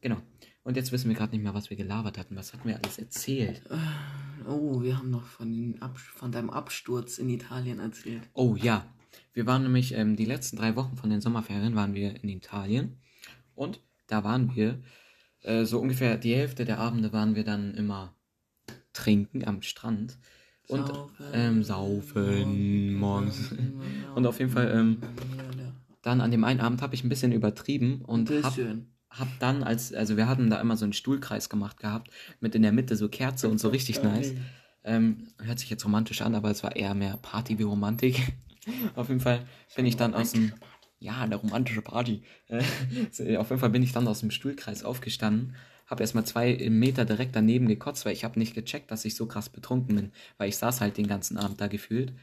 Genau. 0.00 0.18
Und 0.68 0.76
jetzt 0.76 0.92
wissen 0.92 1.08
wir 1.08 1.16
gerade 1.16 1.32
nicht 1.32 1.42
mehr, 1.42 1.54
was 1.54 1.70
wir 1.70 1.78
gelabert 1.78 2.18
hatten. 2.18 2.36
Was 2.36 2.52
hatten 2.52 2.68
wir 2.68 2.76
alles 2.76 2.98
erzählt? 2.98 3.62
Oh, 4.46 4.82
wir 4.82 4.98
haben 4.98 5.08
noch 5.10 5.24
von, 5.24 5.80
von 5.96 6.30
deinem 6.30 6.50
Absturz 6.50 7.16
in 7.16 7.30
Italien 7.30 7.78
erzählt. 7.78 8.28
Oh 8.34 8.54
ja, 8.54 8.84
wir 9.32 9.46
waren 9.46 9.62
nämlich 9.62 9.94
ähm, 9.94 10.14
die 10.14 10.26
letzten 10.26 10.58
drei 10.58 10.76
Wochen 10.76 10.98
von 10.98 11.08
den 11.08 11.22
Sommerferien 11.22 11.74
waren 11.74 11.94
wir 11.94 12.22
in 12.22 12.28
Italien 12.28 12.98
und 13.54 13.80
da 14.08 14.24
waren 14.24 14.54
wir 14.54 14.82
äh, 15.40 15.64
so 15.64 15.78
ungefähr 15.78 16.18
die 16.18 16.34
Hälfte 16.34 16.66
der 16.66 16.80
Abende 16.80 17.14
waren 17.14 17.34
wir 17.34 17.44
dann 17.44 17.72
immer 17.72 18.14
trinken 18.92 19.48
am 19.48 19.62
Strand 19.62 20.18
und 20.68 20.86
Saufen. 20.86 21.26
ähm, 21.32 21.62
saufen 21.62 22.92
morgens. 22.92 23.54
Und 24.14 24.26
auf 24.26 24.38
jeden 24.38 24.50
Fall, 24.50 24.70
ähm, 24.70 24.98
Dann 26.02 26.20
an 26.20 26.30
dem 26.30 26.44
einen 26.44 26.60
Abend 26.60 26.82
habe 26.82 26.94
ich 26.94 27.04
ein 27.04 27.08
bisschen 27.08 27.32
übertrieben 27.32 28.02
und 28.02 28.28
Und 28.30 28.97
hab, 29.10 29.20
hab 29.20 29.38
dann 29.38 29.62
als 29.62 29.92
also 29.92 30.16
wir 30.16 30.28
hatten 30.28 30.50
da 30.50 30.60
immer 30.60 30.76
so 30.76 30.84
einen 30.84 30.92
Stuhlkreis 30.92 31.48
gemacht 31.48 31.78
gehabt 31.78 32.10
mit 32.40 32.54
in 32.54 32.62
der 32.62 32.72
Mitte 32.72 32.96
so 32.96 33.08
Kerze 33.08 33.48
und 33.48 33.58
so 33.58 33.68
richtig 33.68 34.02
nice. 34.02 34.32
Ähm, 34.84 35.28
hört 35.38 35.58
sich 35.58 35.70
jetzt 35.70 35.84
romantisch 35.84 36.22
an, 36.22 36.34
aber 36.34 36.50
es 36.50 36.62
war 36.62 36.74
eher 36.74 36.94
mehr 36.94 37.16
Party 37.18 37.58
wie 37.58 37.64
Romantik. 37.64 38.32
Auf 38.94 39.08
jeden 39.08 39.20
Fall 39.20 39.46
bin 39.76 39.86
ich 39.86 39.96
dann 39.96 40.14
aus 40.14 40.32
dem. 40.32 40.52
Ja, 41.00 41.20
eine 41.20 41.36
romantische 41.36 41.80
Party. 41.80 42.22
Äh, 42.48 42.58
auf 43.38 43.50
jeden 43.50 43.60
Fall 43.60 43.70
bin 43.70 43.82
ich 43.84 43.92
dann 43.92 44.08
aus 44.08 44.20
dem 44.20 44.32
Stuhlkreis 44.32 44.82
aufgestanden, 44.82 45.54
habe 45.86 46.02
erstmal 46.02 46.24
zwei 46.24 46.68
Meter 46.68 47.04
direkt 47.04 47.36
daneben 47.36 47.68
gekotzt, 47.68 48.04
weil 48.04 48.12
ich 48.12 48.24
habe 48.24 48.38
nicht 48.38 48.54
gecheckt, 48.54 48.90
dass 48.90 49.04
ich 49.04 49.14
so 49.14 49.26
krass 49.26 49.48
betrunken 49.48 49.94
bin, 49.94 50.12
weil 50.38 50.48
ich 50.48 50.56
saß 50.56 50.80
halt 50.80 50.98
den 50.98 51.06
ganzen 51.06 51.38
Abend 51.38 51.60
da 51.60 51.68
gefühlt. 51.68 52.14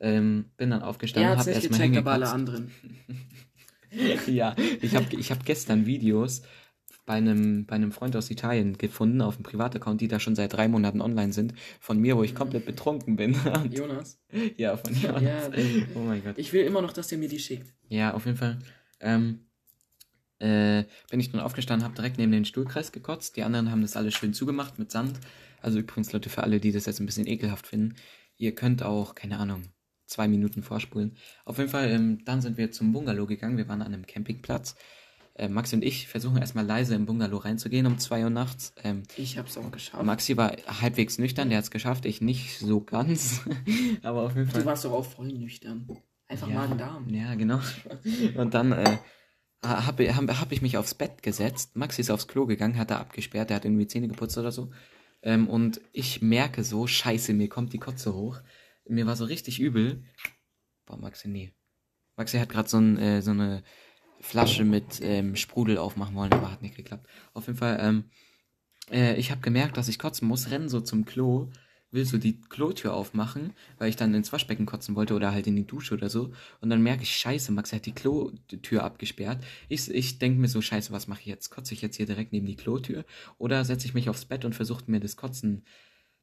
Ähm, 0.00 0.50
bin 0.58 0.70
dann 0.70 0.82
aufgestanden, 0.82 1.38
habe 1.38 1.48
nicht 1.48 1.62
erstmal 1.62 1.80
gecheckt, 1.80 1.96
aber 1.96 2.12
alle 2.12 2.30
hingekotzt. 2.30 2.56
anderen. 2.58 2.70
Ja, 4.26 4.54
ich 4.80 4.94
habe 4.94 5.06
ich 5.16 5.30
hab 5.30 5.44
gestern 5.44 5.86
Videos 5.86 6.42
bei 7.06 7.14
einem, 7.14 7.66
bei 7.66 7.74
einem 7.74 7.92
Freund 7.92 8.14
aus 8.14 8.30
Italien 8.30 8.78
gefunden, 8.78 9.20
auf 9.20 9.36
dem 9.36 9.42
Privataccount, 9.42 10.00
die 10.00 10.08
da 10.08 10.20
schon 10.20 10.36
seit 10.36 10.52
drei 10.52 10.68
Monaten 10.68 11.00
online 11.00 11.32
sind, 11.32 11.54
von 11.80 11.98
mir, 11.98 12.16
wo 12.16 12.22
ich 12.22 12.34
komplett 12.34 12.66
betrunken 12.66 13.16
bin. 13.16 13.34
Und, 13.62 13.76
Jonas. 13.76 14.20
ja, 14.56 14.76
von 14.76 14.94
Jonas. 14.94 15.22
Ja, 15.22 15.50
oh 15.96 16.00
mein 16.00 16.22
Gott. 16.22 16.38
Ich 16.38 16.52
will 16.52 16.64
immer 16.64 16.82
noch, 16.82 16.92
dass 16.92 17.08
der 17.08 17.18
mir 17.18 17.28
die 17.28 17.40
schickt. 17.40 17.74
Ja, 17.88 18.14
auf 18.14 18.26
jeden 18.26 18.36
Fall. 18.36 18.58
Ähm, 19.00 19.46
äh, 20.38 20.84
bin 21.10 21.20
ich 21.20 21.32
dann 21.32 21.40
aufgestanden, 21.40 21.84
habe 21.84 21.96
direkt 21.96 22.18
neben 22.18 22.32
den 22.32 22.44
Stuhlkreis 22.44 22.92
gekotzt. 22.92 23.36
Die 23.36 23.42
anderen 23.42 23.70
haben 23.70 23.82
das 23.82 23.96
alles 23.96 24.14
schön 24.14 24.32
zugemacht 24.32 24.78
mit 24.78 24.90
Sand. 24.90 25.18
Also 25.60 25.78
übrigens, 25.80 26.12
Leute, 26.12 26.30
für 26.30 26.42
alle, 26.42 26.60
die 26.60 26.72
das 26.72 26.86
jetzt 26.86 27.00
ein 27.00 27.06
bisschen 27.06 27.26
ekelhaft 27.26 27.66
finden, 27.66 27.96
ihr 28.36 28.54
könnt 28.54 28.82
auch, 28.82 29.14
keine 29.14 29.38
Ahnung, 29.38 29.62
zwei 30.10 30.28
Minuten 30.28 30.62
vorspulen. 30.62 31.16
Auf 31.44 31.58
jeden 31.58 31.70
Fall, 31.70 31.88
ähm, 31.90 32.24
dann 32.24 32.42
sind 32.42 32.58
wir 32.58 32.72
zum 32.72 32.92
Bungalow 32.92 33.26
gegangen. 33.26 33.56
Wir 33.56 33.68
waren 33.68 33.82
an 33.82 33.94
einem 33.94 34.06
Campingplatz. 34.06 34.74
Äh, 35.34 35.48
Maxi 35.48 35.76
und 35.76 35.82
ich 35.84 36.08
versuchen 36.08 36.36
erstmal 36.36 36.66
leise 36.66 36.94
im 36.94 37.06
Bungalow 37.06 37.38
reinzugehen 37.38 37.86
um 37.86 37.98
zwei 37.98 38.24
Uhr 38.24 38.30
nachts. 38.30 38.74
Ähm, 38.82 39.04
Ich 39.16 39.38
hab's 39.38 39.56
auch 39.56 39.70
geschafft. 39.70 40.04
Maxi 40.04 40.36
war 40.36 40.52
halbwegs 40.66 41.18
nüchtern, 41.18 41.48
der 41.48 41.58
hat 41.58 41.64
es 41.64 41.70
geschafft, 41.70 42.04
ich 42.04 42.20
nicht 42.20 42.58
so 42.58 42.80
ganz. 42.80 43.42
Aber 44.02 44.22
auf 44.22 44.36
jeden 44.36 44.48
Fall. 44.48 44.60
Du 44.60 44.66
warst 44.66 44.84
doch 44.84 44.92
auch 44.92 45.06
voll 45.06 45.28
nüchtern. 45.28 45.88
Einfach 46.28 46.48
Ja. 46.48 46.56
Magen-Darm. 46.56 47.08
Ja, 47.08 47.34
genau. 47.36 47.60
Und 48.36 48.54
dann 48.54 48.72
äh, 48.72 48.98
habe 49.64 50.14
hab, 50.14 50.40
hab 50.40 50.52
ich 50.52 50.62
mich 50.62 50.76
aufs 50.76 50.94
Bett 50.94 51.22
gesetzt. 51.22 51.76
Maxi 51.76 52.00
ist 52.00 52.10
aufs 52.10 52.28
Klo 52.28 52.46
gegangen, 52.46 52.76
hat 52.76 52.90
da 52.90 52.98
abgesperrt, 52.98 53.50
der 53.50 53.56
hat 53.56 53.64
irgendwie 53.64 53.86
Zähne 53.86 54.08
geputzt 54.08 54.36
oder 54.36 54.52
so. 54.52 54.70
Ähm, 55.22 55.48
und 55.48 55.80
ich 55.92 56.22
merke 56.22 56.64
so, 56.64 56.86
scheiße, 56.86 57.32
mir 57.34 57.48
kommt 57.48 57.72
die 57.72 57.78
Kotze 57.78 58.14
hoch. 58.14 58.40
Mir 58.88 59.06
war 59.06 59.16
so 59.16 59.24
richtig 59.24 59.60
übel. 59.60 60.02
Boah, 60.86 60.96
Maxi, 60.96 61.28
nee. 61.28 61.52
Maxi 62.16 62.38
hat 62.38 62.48
gerade 62.48 62.68
so, 62.68 62.78
ein, 62.78 62.98
äh, 62.98 63.22
so 63.22 63.30
eine 63.30 63.62
Flasche 64.20 64.64
mit 64.64 65.00
ähm, 65.00 65.36
Sprudel 65.36 65.78
aufmachen 65.78 66.14
wollen, 66.14 66.32
aber 66.32 66.50
hat 66.50 66.62
nicht 66.62 66.76
geklappt. 66.76 67.08
Auf 67.32 67.46
jeden 67.46 67.58
Fall, 67.58 67.78
ähm, 67.80 68.04
äh, 68.90 69.16
ich 69.16 69.30
habe 69.30 69.40
gemerkt, 69.40 69.76
dass 69.76 69.88
ich 69.88 69.98
kotzen 69.98 70.28
muss, 70.28 70.50
renn 70.50 70.68
so 70.68 70.80
zum 70.80 71.04
Klo, 71.04 71.50
will 71.90 72.04
so 72.04 72.18
die 72.18 72.40
Klotür 72.40 72.94
aufmachen, 72.94 73.52
weil 73.78 73.88
ich 73.88 73.96
dann 73.96 74.14
ins 74.14 74.32
Waschbecken 74.32 74.66
kotzen 74.66 74.94
wollte 74.94 75.14
oder 75.14 75.32
halt 75.32 75.46
in 75.46 75.56
die 75.56 75.66
Dusche 75.66 75.94
oder 75.94 76.08
so. 76.08 76.32
Und 76.60 76.70
dann 76.70 76.82
merke 76.82 77.02
ich, 77.02 77.16
scheiße, 77.16 77.52
Max 77.52 77.72
hat 77.72 77.86
die 77.86 77.94
Klotür 77.94 78.84
abgesperrt. 78.84 79.42
Ich, 79.68 79.90
ich 79.90 80.18
denke 80.18 80.40
mir 80.40 80.48
so, 80.48 80.60
scheiße, 80.60 80.92
was 80.92 81.08
mache 81.08 81.20
ich 81.20 81.26
jetzt? 81.26 81.50
Kotze 81.50 81.74
ich 81.74 81.82
jetzt 81.82 81.96
hier 81.96 82.06
direkt 82.06 82.32
neben 82.32 82.46
die 82.46 82.56
Klotür? 82.56 83.04
Oder 83.38 83.64
setze 83.64 83.86
ich 83.86 83.94
mich 83.94 84.08
aufs 84.08 84.26
Bett 84.26 84.44
und 84.44 84.54
versuche 84.54 84.84
mir 84.86 85.00
das 85.00 85.16
Kotzen 85.16 85.64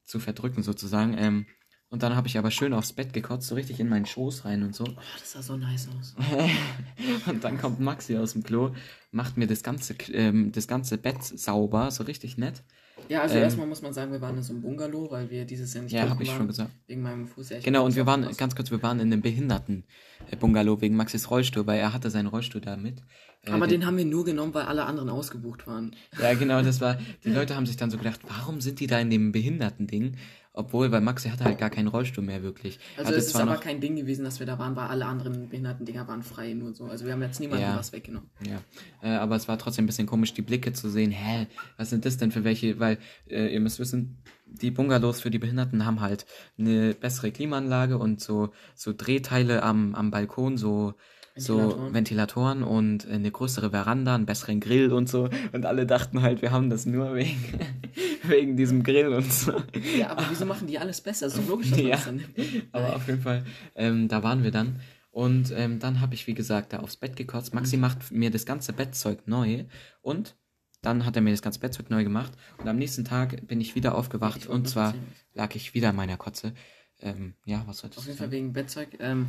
zu 0.04 0.20
verdrücken 0.20 0.64
sozusagen. 0.64 1.18
Ähm, 1.18 1.48
und 1.90 2.04
dann 2.04 2.16
habe 2.16 2.28
ich 2.28 2.38
aber 2.38 2.52
schön 2.52 2.74
aufs 2.74 2.94
Bett 2.94 3.14
gekotzt, 3.14 3.48
so 3.48 3.56
richtig 3.56 3.80
in 3.80 3.90
meinen 3.90 4.06
Schoß 4.06 4.46
rein 4.46 4.64
und 4.64 4.76
so. 4.76 4.84
Oh, 4.86 5.02
das 5.20 5.32
sah 5.32 5.42
so 5.42 5.56
nice 5.58 5.88
aus. 6.00 6.16
und 7.28 7.44
dann 7.44 7.58
kommt 7.58 7.80
Maxi 7.80 8.18
aus 8.18 8.34
dem 8.34 8.44
Klo, 8.44 8.72
macht 9.12 9.38
mir 9.38 9.48
das 9.48 9.64
ganze, 9.64 9.94
ähm, 10.12 10.52
das 10.52 10.68
ganze 10.68 10.98
Bett 10.98 11.24
sauber, 11.24 11.92
so 11.92 12.04
richtig 12.04 12.38
nett. 12.38 12.64
Ja, 13.10 13.22
also 13.22 13.36
Ähm, 13.36 13.44
erstmal 13.44 13.68
muss 13.68 13.82
man 13.82 13.94
sagen, 13.94 14.12
wir 14.12 14.20
waren 14.22 14.36
in 14.38 14.44
so 14.44 14.52
einem 14.54 14.62
Bungalow, 14.62 15.10
weil 15.12 15.30
wir 15.30 15.46
dieses 15.46 15.74
Jahr 15.74 15.84
nicht 15.84 15.94
Ja, 15.94 16.10
habe 16.10 16.24
ich 16.24 16.30
schon 16.32 16.48
gesagt. 16.48 16.72
Wegen 16.88 17.02
meinem 17.04 17.28
Fuß. 17.28 17.50
Ja, 17.50 17.60
Genau, 17.60 17.86
und 17.86 17.96
wir 17.96 18.06
waren, 18.06 18.28
ganz 18.36 18.56
kurz, 18.56 18.70
wir 18.72 18.82
waren 18.84 19.00
in 19.00 19.14
einem 19.14 19.22
Behinderten-Bungalow 19.22 20.82
wegen 20.82 20.96
Maxis 20.96 21.30
Rollstuhl, 21.30 21.66
weil 21.68 21.80
er 21.80 21.94
hatte 21.94 22.10
seinen 22.10 22.28
Rollstuhl 22.28 22.60
da 22.62 22.76
mit. 22.76 23.00
Äh, 23.44 23.52
Aber 23.52 23.68
der- 23.68 23.78
den 23.78 23.86
haben 23.86 23.98
wir 23.98 24.06
nur 24.06 24.26
genommen, 24.26 24.54
weil 24.54 24.66
alle 24.66 24.86
anderen 24.86 25.10
ausgebucht 25.10 25.68
waren. 25.68 25.96
Ja, 26.20 26.34
genau, 26.34 26.62
das 26.62 26.82
war, 26.82 26.98
die 27.24 27.30
Leute 27.32 27.56
haben 27.56 27.66
sich 27.66 27.78
dann 27.78 27.92
so 27.92 27.98
gedacht, 27.98 28.20
warum 28.28 28.60
sind 28.62 28.80
die 28.80 28.88
da 28.88 29.00
in 29.00 29.10
dem 29.10 29.32
Behinderten-Ding? 29.32 30.18
Obwohl, 30.58 30.92
weil 30.92 31.02
Maxi 31.02 31.30
hatte 31.30 31.44
halt 31.44 31.60
gar 31.60 31.70
keinen 31.70 31.88
Rollstuhl 31.88 32.24
mehr 32.24 32.42
wirklich. 32.42 32.80
Also 32.98 33.10
hatte 33.10 33.20
es 33.20 33.28
ist 33.28 33.36
aber 33.36 33.58
kein 33.58 33.80
Ding 33.80 33.96
gewesen, 33.96 34.26
dass 34.26 34.40
wir 34.40 34.48
da 34.48 34.58
waren, 34.58 34.76
weil 34.76 34.88
alle 34.88 35.06
anderen 35.06 35.50
Behinderten-Dinger 35.50 36.08
waren 36.08 36.24
frei 36.24 36.54
nur 36.54 36.74
so. 36.74 36.86
Also 36.86 37.06
wir 37.06 37.14
haben 37.14 37.22
jetzt 37.22 37.40
niemandem 37.40 37.70
Ja. 37.70 37.78
was 37.78 37.94
weggenommen. 37.94 38.28
Ja, 38.44 38.62
äh, 39.08 39.16
aber 39.18 39.36
es 39.36 39.48
war 39.48 39.60
trotzdem 39.60 39.84
ein 39.84 39.88
bisschen 39.88 40.08
komisch, 40.08 40.34
die 40.34 40.42
Blicke 40.42 40.74
zu 40.74 40.90
sehen. 40.90 41.12
Hä, 41.12 41.46
was 41.78 41.92
sind 41.92 42.06
das 42.06 42.18
denn 42.18 42.32
für 42.32 42.44
welche? 42.44 42.80
Weil 42.80 42.98
äh, 43.30 43.54
ihr 43.54 43.60
müsst 43.60 43.78
wissen, 43.78 44.18
die 44.48 44.72
Bungalows 44.72 45.22
für 45.22 45.30
die 45.30 45.38
Behinderten 45.38 45.86
haben 45.86 46.02
halt 46.02 46.26
eine 46.58 46.96
bessere 46.96 47.32
Klimaanlage 47.32 48.00
und 48.00 48.20
so, 48.20 48.50
so 48.74 48.94
Drehteile 48.98 49.62
am, 49.62 49.94
am 49.94 50.10
Balkon, 50.10 50.58
so, 50.58 50.96
so 51.38 51.94
Ventilatoren. 51.94 52.64
Und 52.64 53.08
eine 53.08 53.32
größere 53.32 53.70
Veranda, 53.72 54.16
einen 54.16 54.26
besseren 54.26 54.60
Grill 54.60 54.92
und 54.92 55.08
so. 55.10 55.30
Und 55.54 55.66
alle 55.66 55.86
dachten 55.86 56.22
halt, 56.22 56.42
wir 56.42 56.52
haben 56.52 56.70
das 56.70 56.86
nur 56.86 57.16
wegen, 57.16 57.42
wegen 58.24 58.58
diesem 58.58 58.84
Grill 58.84 59.14
und 59.14 59.32
so. 59.32 59.54
Ja, 59.98 60.10
aber 60.12 60.26
wieso 60.30 60.46
machen 60.46 60.68
die 60.68 60.80
alles 60.80 61.02
besser? 61.02 61.30
doch 61.30 61.48
logisch, 61.48 61.72
dass 61.72 61.80
man 61.80 61.88
Ja. 61.90 61.96
das 61.96 62.06
dann 62.06 62.16
nimmt. 62.18 62.36
Aber 62.72 62.96
auf 62.96 63.08
jeden 63.08 63.22
Fall, 63.22 63.44
ähm, 63.76 64.08
da 64.08 64.24
waren 64.24 64.44
wir 64.44 64.52
dann. 64.52 64.80
Und 65.12 65.52
ähm, 65.56 65.80
dann 65.80 66.00
habe 66.02 66.14
ich, 66.14 66.28
wie 66.28 66.36
gesagt, 66.36 66.74
da 66.74 66.80
aufs 66.80 66.98
Bett 66.98 67.16
gekotzt. 67.16 67.54
Maxi 67.54 67.78
macht 67.78 68.12
mir 68.12 68.30
das 68.30 68.46
ganze 68.46 68.72
Bettzeug 68.74 69.28
neu. 69.28 69.66
Und 70.02 70.36
dann 70.84 71.06
hat 71.06 71.16
er 71.16 71.24
mir 71.24 71.32
das 71.32 71.42
ganze 71.42 71.60
Bettzeug 71.60 71.90
neu 71.90 72.04
gemacht. 72.04 72.34
Und 72.60 72.68
am 72.68 72.78
nächsten 72.78 73.04
Tag 73.04 73.48
bin 73.48 73.60
ich 73.60 73.74
wieder 73.74 73.96
aufgewacht. 73.96 74.42
Ich 74.42 74.50
und 74.50 74.70
zwar 74.70 74.94
lag 75.34 75.56
ich 75.56 75.74
wieder 75.74 75.90
in 75.90 75.96
meiner 75.96 76.18
Kotze. 76.18 76.54
Ähm, 77.00 77.34
ja, 77.46 77.64
was 77.66 77.80
solltest 77.80 77.98
Auf 78.00 78.06
du 78.06 78.10
jeden 78.12 78.20
Fall 78.20 78.32
wegen 78.32 78.54
Bettzeug. 78.54 78.90
Ähm, 79.00 79.28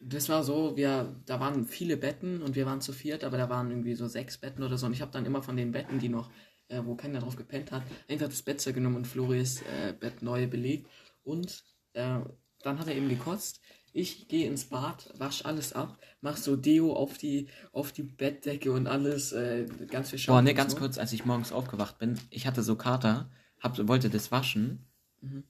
das 0.00 0.28
war 0.28 0.44
so, 0.44 0.76
wir, 0.76 1.16
da 1.26 1.40
waren 1.40 1.66
viele 1.66 1.96
Betten 1.96 2.42
und 2.42 2.54
wir 2.54 2.66
waren 2.66 2.80
zu 2.80 2.92
viert, 2.92 3.24
aber 3.24 3.36
da 3.36 3.48
waren 3.48 3.70
irgendwie 3.70 3.94
so 3.94 4.06
sechs 4.06 4.38
Betten 4.38 4.62
oder 4.62 4.78
so. 4.78 4.86
Und 4.86 4.92
ich 4.92 5.00
habe 5.00 5.12
dann 5.12 5.26
immer 5.26 5.42
von 5.42 5.56
den 5.56 5.72
Betten, 5.72 5.98
die 5.98 6.08
noch, 6.08 6.30
äh, 6.68 6.80
wo 6.84 6.94
keiner 6.94 7.20
drauf 7.20 7.36
gepennt 7.36 7.72
hat, 7.72 7.82
einfach 8.08 8.28
das 8.28 8.42
Bettzeug 8.42 8.74
genommen 8.74 8.96
und 8.96 9.06
Floris 9.06 9.62
äh, 9.62 9.92
Bett 9.92 10.22
neu 10.22 10.46
belegt. 10.46 10.88
Und 11.24 11.64
äh, 11.94 12.20
dann 12.62 12.78
hat 12.78 12.86
er 12.86 12.94
eben 12.94 13.08
gekotzt. 13.08 13.60
Ich 13.92 14.28
gehe 14.28 14.46
ins 14.46 14.66
Bad, 14.66 15.12
wasch 15.18 15.44
alles 15.44 15.72
ab, 15.72 15.98
mach 16.20 16.36
so 16.36 16.56
Deo 16.56 16.92
auf 16.92 17.18
die, 17.18 17.48
auf 17.72 17.90
die 17.90 18.02
Bettdecke 18.02 18.70
und 18.70 18.86
alles, 18.86 19.32
äh, 19.32 19.66
ganz 19.88 20.10
viel 20.10 20.18
Boah, 20.18 20.22
Shampoo 20.24 20.42
ne, 20.42 20.54
ganz 20.54 20.72
so. 20.72 20.78
kurz, 20.78 20.98
als 20.98 21.12
ich 21.12 21.24
morgens 21.24 21.52
aufgewacht 21.52 21.98
bin, 21.98 22.18
ich 22.30 22.46
hatte 22.46 22.62
so 22.62 22.76
Kater, 22.76 23.30
hab, 23.60 23.88
wollte 23.88 24.10
das 24.10 24.30
waschen. 24.30 24.86
Mhm. 25.20 25.44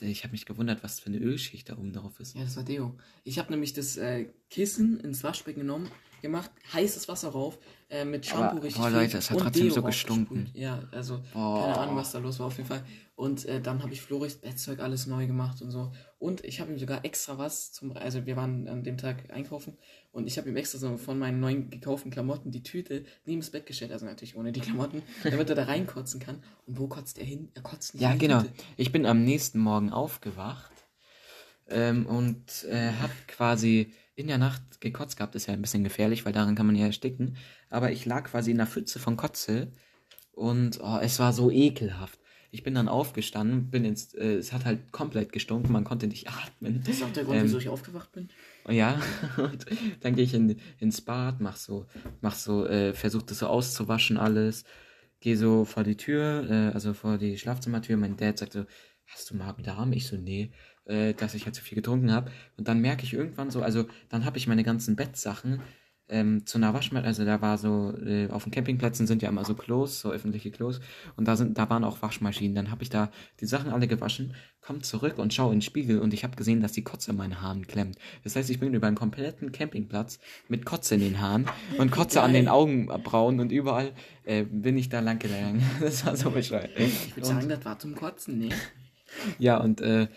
Ich 0.00 0.24
habe 0.24 0.32
mich 0.32 0.46
gewundert, 0.46 0.82
was 0.82 1.00
für 1.00 1.06
eine 1.06 1.18
Ölschicht 1.18 1.68
da 1.68 1.74
oben 1.74 1.92
drauf 1.92 2.20
ist. 2.20 2.34
Ja, 2.34 2.44
das 2.44 2.56
war 2.56 2.64
Deo. 2.64 2.96
Ich 3.24 3.38
habe 3.38 3.50
nämlich 3.50 3.72
das 3.72 3.96
äh, 3.96 4.26
Kissen 4.50 5.00
ins 5.00 5.22
Waschbecken 5.24 5.60
genommen, 5.60 5.88
gemacht, 6.24 6.50
heißes 6.72 7.06
Wasser 7.06 7.28
rauf, 7.28 7.58
äh, 7.90 8.04
mit 8.04 8.24
Shampoo 8.24 8.56
Aber, 8.56 8.62
richtig 8.62 8.80
boah, 8.80 8.88
viel 8.88 8.96
Leute, 8.96 9.18
es 9.18 9.30
hat 9.30 9.38
trotzdem 9.38 9.64
Deo 9.64 9.74
so 9.74 9.82
gestunken. 9.82 10.50
Ja, 10.54 10.82
also 10.90 11.20
Boah. 11.34 11.60
keine 11.60 11.78
Ahnung, 11.78 11.96
was 11.96 12.12
da 12.12 12.18
los 12.18 12.38
war 12.38 12.46
auf 12.46 12.56
jeden 12.56 12.68
Fall. 12.68 12.82
Und 13.14 13.44
äh, 13.44 13.60
dann 13.60 13.82
habe 13.82 13.92
ich 13.92 14.00
Floris 14.00 14.36
Bettzeug 14.36 14.80
alles 14.80 15.06
neu 15.06 15.26
gemacht 15.26 15.60
und 15.60 15.70
so. 15.70 15.92
Und 16.18 16.42
ich 16.42 16.60
habe 16.60 16.72
ihm 16.72 16.78
sogar 16.78 17.04
extra 17.04 17.36
was 17.36 17.72
zum, 17.72 17.94
also 17.96 18.24
wir 18.24 18.36
waren 18.36 18.66
an 18.68 18.82
dem 18.82 18.96
Tag 18.96 19.30
einkaufen 19.30 19.76
und 20.12 20.26
ich 20.26 20.38
habe 20.38 20.48
ihm 20.48 20.56
extra 20.56 20.78
so 20.78 20.96
von 20.96 21.18
meinen 21.18 21.40
neuen 21.40 21.68
gekauften 21.68 22.10
Klamotten 22.10 22.50
die 22.50 22.62
Tüte 22.62 23.04
neben 23.26 23.40
das 23.40 23.50
Bett 23.50 23.66
gestellt, 23.66 23.92
also 23.92 24.06
natürlich 24.06 24.34
ohne 24.34 24.50
die 24.50 24.60
Klamotten, 24.60 25.02
damit 25.22 25.50
er 25.50 25.54
da 25.54 25.64
reinkotzen 25.64 26.20
kann. 26.20 26.42
Und 26.66 26.78
wo 26.78 26.88
kotzt 26.88 27.18
er 27.18 27.26
hin? 27.26 27.50
Er 27.54 27.62
kotzt 27.62 27.94
nicht 27.94 28.02
Ja, 28.02 28.14
genau. 28.14 28.40
Tüte. 28.40 28.54
Ich 28.78 28.90
bin 28.90 29.04
am 29.04 29.22
nächsten 29.22 29.58
Morgen 29.58 29.92
aufgewacht 29.92 30.72
ähm, 31.68 32.06
und 32.06 32.64
äh, 32.64 32.92
habe 32.92 33.12
quasi 33.28 33.92
in 34.16 34.26
der 34.28 34.38
Nacht 34.38 34.80
gekotzt 34.80 35.16
gehabt. 35.16 35.34
Ist 35.34 35.46
ja 35.46 35.54
ein 35.54 35.60
bisschen 35.62 35.84
gefährlich, 35.84 36.24
weil 36.24 36.32
daran 36.32 36.54
kann 36.54 36.66
man 36.66 36.76
ja 36.76 36.86
ersticken. 36.86 37.36
Aber 37.70 37.90
ich 37.90 38.06
lag 38.06 38.24
quasi 38.24 38.50
in 38.50 38.58
der 38.58 38.66
Pfütze 38.66 38.98
von 38.98 39.16
Kotze 39.16 39.72
und 40.32 40.80
oh, 40.82 40.98
es 41.00 41.18
war 41.18 41.32
so 41.32 41.50
ekelhaft. 41.50 42.20
Ich 42.50 42.62
bin 42.62 42.74
dann 42.74 42.86
aufgestanden, 42.86 43.68
bin 43.70 43.84
ins, 43.84 44.14
äh, 44.14 44.34
es 44.34 44.52
hat 44.52 44.64
halt 44.64 44.92
komplett 44.92 45.32
gestunken, 45.32 45.72
man 45.72 45.82
konnte 45.82 46.06
nicht 46.06 46.28
atmen. 46.28 46.82
Das 46.86 46.96
ist 46.96 47.02
auch 47.02 47.12
der 47.12 47.24
Grund, 47.24 47.38
Ähm, 47.38 47.44
wieso 47.44 47.58
ich 47.58 47.68
aufgewacht 47.68 48.12
bin. 48.12 48.28
Ja, 48.68 49.00
und 49.36 49.66
dann 50.00 50.14
gehe 50.14 50.24
ich 50.24 50.34
in, 50.34 50.60
ins 50.78 51.00
Bad, 51.00 51.40
mach 51.40 51.56
so, 51.56 51.86
mach 52.20 52.34
so, 52.34 52.66
äh, 52.66 52.94
versuch 52.94 53.22
das 53.22 53.40
so 53.40 53.48
auszuwaschen 53.48 54.16
alles, 54.16 54.64
gehe 55.18 55.36
so 55.36 55.64
vor 55.64 55.82
die 55.82 55.96
Tür, 55.96 56.48
äh, 56.48 56.74
also 56.74 56.94
vor 56.94 57.18
die 57.18 57.38
Schlafzimmertür. 57.38 57.96
Mein 57.96 58.16
Dad 58.16 58.38
sagt 58.38 58.52
so, 58.52 58.66
hast 59.06 59.30
du 59.30 59.36
Magen-Darm? 59.36 59.92
Ich 59.92 60.06
so, 60.06 60.16
nee, 60.16 60.52
äh, 60.86 61.14
dass 61.14 61.34
ich 61.34 61.44
halt 61.44 61.54
zu 61.54 61.62
viel 61.62 61.76
getrunken 61.76 62.12
habe. 62.12 62.30
Und 62.56 62.68
dann 62.68 62.80
merke 62.80 63.04
ich 63.04 63.14
irgendwann 63.14 63.50
so, 63.50 63.62
also 63.62 63.86
dann 64.08 64.24
habe 64.24 64.38
ich 64.38 64.46
meine 64.46 64.64
ganzen 64.64 64.96
Bettsachen 64.96 65.60
ähm, 66.08 66.44
zu 66.44 66.58
einer 66.58 66.74
Waschmaschine, 66.74 67.06
also 67.06 67.24
da 67.24 67.40
war 67.40 67.56
so, 67.56 67.96
äh, 67.96 68.28
auf 68.28 68.44
den 68.44 68.52
Campingplätzen 68.52 69.06
sind 69.06 69.22
ja 69.22 69.30
immer 69.30 69.44
so 69.44 69.54
Klos, 69.54 70.00
so 70.00 70.10
öffentliche 70.10 70.50
Klos, 70.50 70.80
und 71.16 71.26
da 71.26 71.36
sind, 71.36 71.56
da 71.56 71.70
waren 71.70 71.82
auch 71.82 72.02
Waschmaschinen. 72.02 72.54
Dann 72.54 72.70
habe 72.70 72.82
ich 72.82 72.90
da 72.90 73.10
die 73.40 73.46
Sachen 73.46 73.70
alle 73.72 73.88
gewaschen, 73.88 74.34
komm 74.60 74.82
zurück 74.82 75.18
und 75.18 75.32
schau 75.32 75.46
in 75.46 75.56
den 75.56 75.62
Spiegel 75.62 76.00
und 76.00 76.12
ich 76.12 76.22
habe 76.22 76.36
gesehen, 76.36 76.60
dass 76.60 76.72
die 76.72 76.84
Kotze 76.84 77.12
in 77.12 77.16
meinen 77.16 77.40
Haaren 77.40 77.66
klemmt. 77.66 77.96
Das 78.22 78.36
heißt, 78.36 78.50
ich 78.50 78.60
bin 78.60 78.74
über 78.74 78.86
einen 78.86 78.96
kompletten 78.96 79.50
Campingplatz 79.50 80.18
mit 80.48 80.66
Kotze 80.66 80.96
in 80.96 81.00
den 81.00 81.20
Haaren 81.20 81.46
und 81.78 81.90
Kotze 81.90 82.20
an 82.20 82.34
den 82.34 82.46
Geil. 82.46 82.54
Augenbrauen 82.54 83.40
und 83.40 83.50
überall 83.50 83.92
äh, 84.24 84.44
bin 84.44 84.76
ich 84.76 84.90
da 84.90 85.00
lang 85.00 85.18
gegangen. 85.18 85.62
Das 85.80 86.04
war 86.04 86.16
so 86.16 86.30
bescheuert. 86.30 86.70
Ich 86.76 87.16
würde 87.16 87.26
sagen, 87.26 87.48
das 87.48 87.64
war 87.64 87.78
zum 87.78 87.94
Kotzen, 87.94 88.38
ne? 88.38 88.48
ja, 89.38 89.58
und 89.58 89.80
äh, 89.80 90.08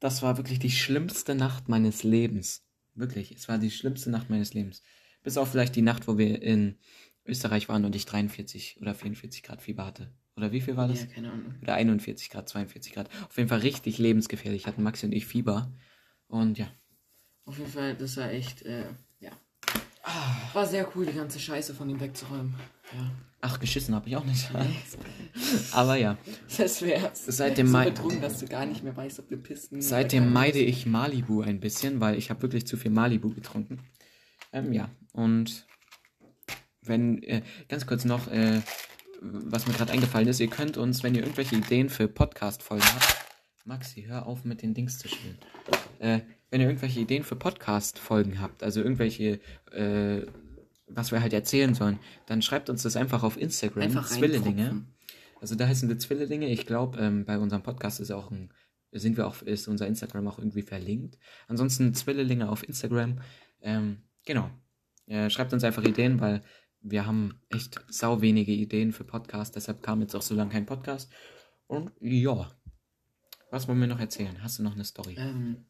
das 0.00 0.22
war 0.22 0.36
wirklich 0.36 0.58
die 0.58 0.70
schlimmste 0.70 1.34
Nacht 1.34 1.68
meines 1.68 2.02
Lebens. 2.02 2.64
Wirklich, 2.94 3.32
es 3.32 3.48
war 3.48 3.58
die 3.58 3.70
schlimmste 3.70 4.10
Nacht 4.10 4.30
meines 4.30 4.54
Lebens. 4.54 4.82
Bis 5.22 5.36
auf 5.36 5.50
vielleicht 5.50 5.76
die 5.76 5.82
Nacht, 5.82 6.08
wo 6.08 6.18
wir 6.18 6.42
in 6.42 6.78
Österreich 7.24 7.68
waren 7.68 7.84
und 7.84 7.94
ich 7.94 8.06
43 8.06 8.78
oder 8.80 8.94
44 8.94 9.42
Grad 9.42 9.62
Fieber 9.62 9.86
hatte. 9.86 10.12
Oder 10.36 10.52
wie 10.52 10.60
viel 10.60 10.76
war 10.76 10.88
das? 10.88 11.00
Ja, 11.00 11.06
keine 11.06 11.30
Ahnung. 11.30 11.54
Oder 11.62 11.74
41 11.74 12.30
Grad, 12.30 12.48
42 12.48 12.94
Grad. 12.94 13.08
Auf 13.28 13.36
jeden 13.36 13.48
Fall 13.48 13.60
richtig 13.60 13.98
lebensgefährlich. 13.98 14.66
Hatten 14.66 14.82
Maxi 14.82 15.06
und 15.06 15.12
ich 15.12 15.26
Fieber. 15.26 15.70
Und 16.28 16.58
ja. 16.58 16.68
Auf 17.44 17.58
jeden 17.58 17.70
Fall, 17.70 17.94
das 17.94 18.16
war 18.16 18.30
echt, 18.30 18.62
äh, 18.62 18.86
ja. 19.20 19.30
War 20.54 20.66
sehr 20.66 20.88
cool, 20.96 21.04
die 21.04 21.12
ganze 21.12 21.38
Scheiße 21.38 21.74
von 21.74 21.90
ihm 21.90 22.00
wegzuräumen. 22.00 22.54
Ja. 22.94 23.10
Ach, 23.42 23.58
geschissen 23.58 23.94
habe 23.94 24.08
ich 24.08 24.16
auch 24.16 24.24
nicht. 24.24 24.50
Aber 25.72 25.96
ja. 25.96 26.18
Das 26.58 26.82
wäre 26.82 27.10
Seitdem 27.14 27.66
so 27.68 27.72
Mai- 27.72 27.90
betrunken, 27.90 28.20
dass 28.20 28.38
du 28.38 28.46
gar 28.46 28.66
nicht 28.66 28.84
mehr 28.84 28.94
weißt, 28.96 29.18
ob 29.20 29.28
du 29.28 29.38
pissen 29.38 29.80
Seitdem 29.80 30.32
meide 30.32 30.58
ich 30.58 30.84
Malibu 30.84 31.40
ein 31.40 31.58
bisschen, 31.60 32.00
weil 32.00 32.16
ich 32.18 32.28
habe 32.28 32.42
wirklich 32.42 32.66
zu 32.66 32.76
viel 32.76 32.90
Malibu 32.90 33.32
getrunken. 33.34 33.80
Ähm, 34.52 34.72
ja, 34.72 34.90
und 35.12 35.66
wenn, 36.82 37.22
äh, 37.22 37.42
ganz 37.68 37.86
kurz 37.86 38.04
noch, 38.04 38.28
äh, 38.28 38.60
was 39.22 39.66
mir 39.66 39.72
gerade 39.74 39.92
eingefallen 39.92 40.28
ist, 40.28 40.40
ihr 40.40 40.48
könnt 40.48 40.76
uns, 40.76 41.02
wenn 41.02 41.14
ihr 41.14 41.22
irgendwelche 41.22 41.56
Ideen 41.56 41.88
für 41.88 42.08
Podcast-Folgen 42.08 42.84
habt, 42.84 43.16
Maxi, 43.64 44.04
hör 44.08 44.26
auf 44.26 44.44
mit 44.44 44.62
den 44.62 44.74
Dings 44.74 44.98
zu 44.98 45.08
spielen. 45.08 45.38
Äh, 45.98 46.20
wenn 46.50 46.60
ihr 46.60 46.66
irgendwelche 46.66 47.00
Ideen 47.00 47.22
für 47.22 47.36
Podcast-Folgen 47.36 48.40
habt, 48.40 48.62
also 48.62 48.82
irgendwelche, 48.82 49.40
äh, 49.72 50.26
was 50.94 51.12
wir 51.12 51.20
halt 51.20 51.32
erzählen 51.32 51.74
sollen, 51.74 51.98
dann 52.26 52.42
schreibt 52.42 52.70
uns 52.70 52.82
das 52.82 52.96
einfach 52.96 53.22
auf 53.22 53.36
Instagram, 53.36 53.82
Einfach 53.82 54.08
Zwillinge. 54.08 54.84
Also 55.40 55.54
da 55.54 55.66
heißen 55.66 55.88
wir 55.88 55.98
Zwillinge. 55.98 56.48
Ich 56.48 56.66
glaube, 56.66 56.98
ähm, 56.98 57.24
bei 57.24 57.38
unserem 57.38 57.62
Podcast 57.62 58.00
ist 58.00 58.10
auch 58.10 58.30
ein, 58.30 58.52
sind 58.92 59.16
wir 59.16 59.26
auch, 59.26 59.42
ist 59.42 59.68
unser 59.68 59.86
Instagram 59.86 60.28
auch 60.28 60.38
irgendwie 60.38 60.62
verlinkt. 60.62 61.18
Ansonsten 61.48 61.94
Zwillinge 61.94 62.48
auf 62.50 62.66
Instagram. 62.66 63.20
Ähm, 63.62 63.98
genau. 64.24 64.50
Äh, 65.06 65.30
schreibt 65.30 65.52
uns 65.52 65.64
einfach 65.64 65.84
Ideen, 65.84 66.20
weil 66.20 66.42
wir 66.82 67.06
haben 67.06 67.40
echt 67.48 67.80
sau 67.88 68.20
wenige 68.20 68.52
Ideen 68.52 68.92
für 68.92 69.04
Podcast. 69.04 69.56
Deshalb 69.56 69.82
kam 69.82 70.00
jetzt 70.00 70.14
auch 70.14 70.22
so 70.22 70.34
lange 70.34 70.50
kein 70.50 70.66
Podcast. 70.66 71.10
Und 71.66 71.92
ja. 72.00 72.50
Was 73.50 73.66
wollen 73.66 73.80
wir 73.80 73.88
noch 73.88 74.00
erzählen? 74.00 74.42
Hast 74.42 74.58
du 74.58 74.62
noch 74.62 74.74
eine 74.74 74.84
Story? 74.84 75.16
Ähm, 75.18 75.66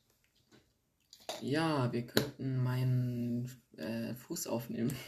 ja, 1.41 1.93
wir 1.93 2.07
könnten 2.07 2.63
meinen 2.63 3.51
äh, 3.77 4.15
Fuß 4.15 4.47
aufnehmen. 4.47 4.93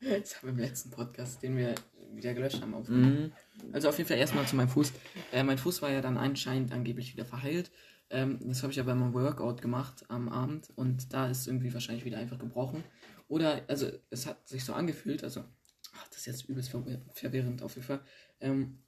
Das 0.00 0.36
haben 0.36 0.48
wir 0.48 0.50
im 0.50 0.58
letzten 0.58 0.90
Podcast, 0.90 1.42
den 1.42 1.56
wir 1.56 1.74
wieder 2.12 2.34
gelöscht 2.34 2.60
haben, 2.60 2.74
aufgenommen. 2.74 3.32
Mhm. 3.62 3.74
Also 3.74 3.88
auf 3.88 3.96
jeden 3.96 4.06
Fall 4.06 4.18
erstmal 4.18 4.46
zu 4.46 4.54
meinem 4.54 4.68
Fuß. 4.68 4.92
Äh, 5.32 5.42
mein 5.42 5.56
Fuß 5.56 5.80
war 5.80 5.90
ja 5.90 6.02
dann 6.02 6.18
anscheinend 6.18 6.72
angeblich 6.72 7.14
wieder 7.14 7.24
verheilt. 7.24 7.70
Ähm, 8.10 8.38
das 8.42 8.62
habe 8.62 8.72
ich 8.72 8.80
aber 8.80 8.94
beim 8.94 9.14
Workout 9.14 9.62
gemacht 9.62 10.04
am 10.08 10.28
Abend 10.28 10.70
und 10.76 11.12
da 11.12 11.28
ist 11.28 11.46
irgendwie 11.46 11.72
wahrscheinlich 11.72 12.04
wieder 12.04 12.18
einfach 12.18 12.38
gebrochen. 12.38 12.84
Oder, 13.28 13.62
also 13.68 13.90
es 14.10 14.26
hat 14.26 14.46
sich 14.46 14.64
so 14.64 14.74
angefühlt, 14.74 15.24
also, 15.24 15.42
ach, 15.94 16.08
das 16.08 16.18
ist 16.18 16.26
jetzt 16.26 16.48
übelst 16.48 16.68
verwir 16.68 17.00
verwirrend 17.12 17.62
auf 17.62 17.74
jeden 17.76 17.86
Fall. 17.86 18.00
Ähm, 18.40 18.80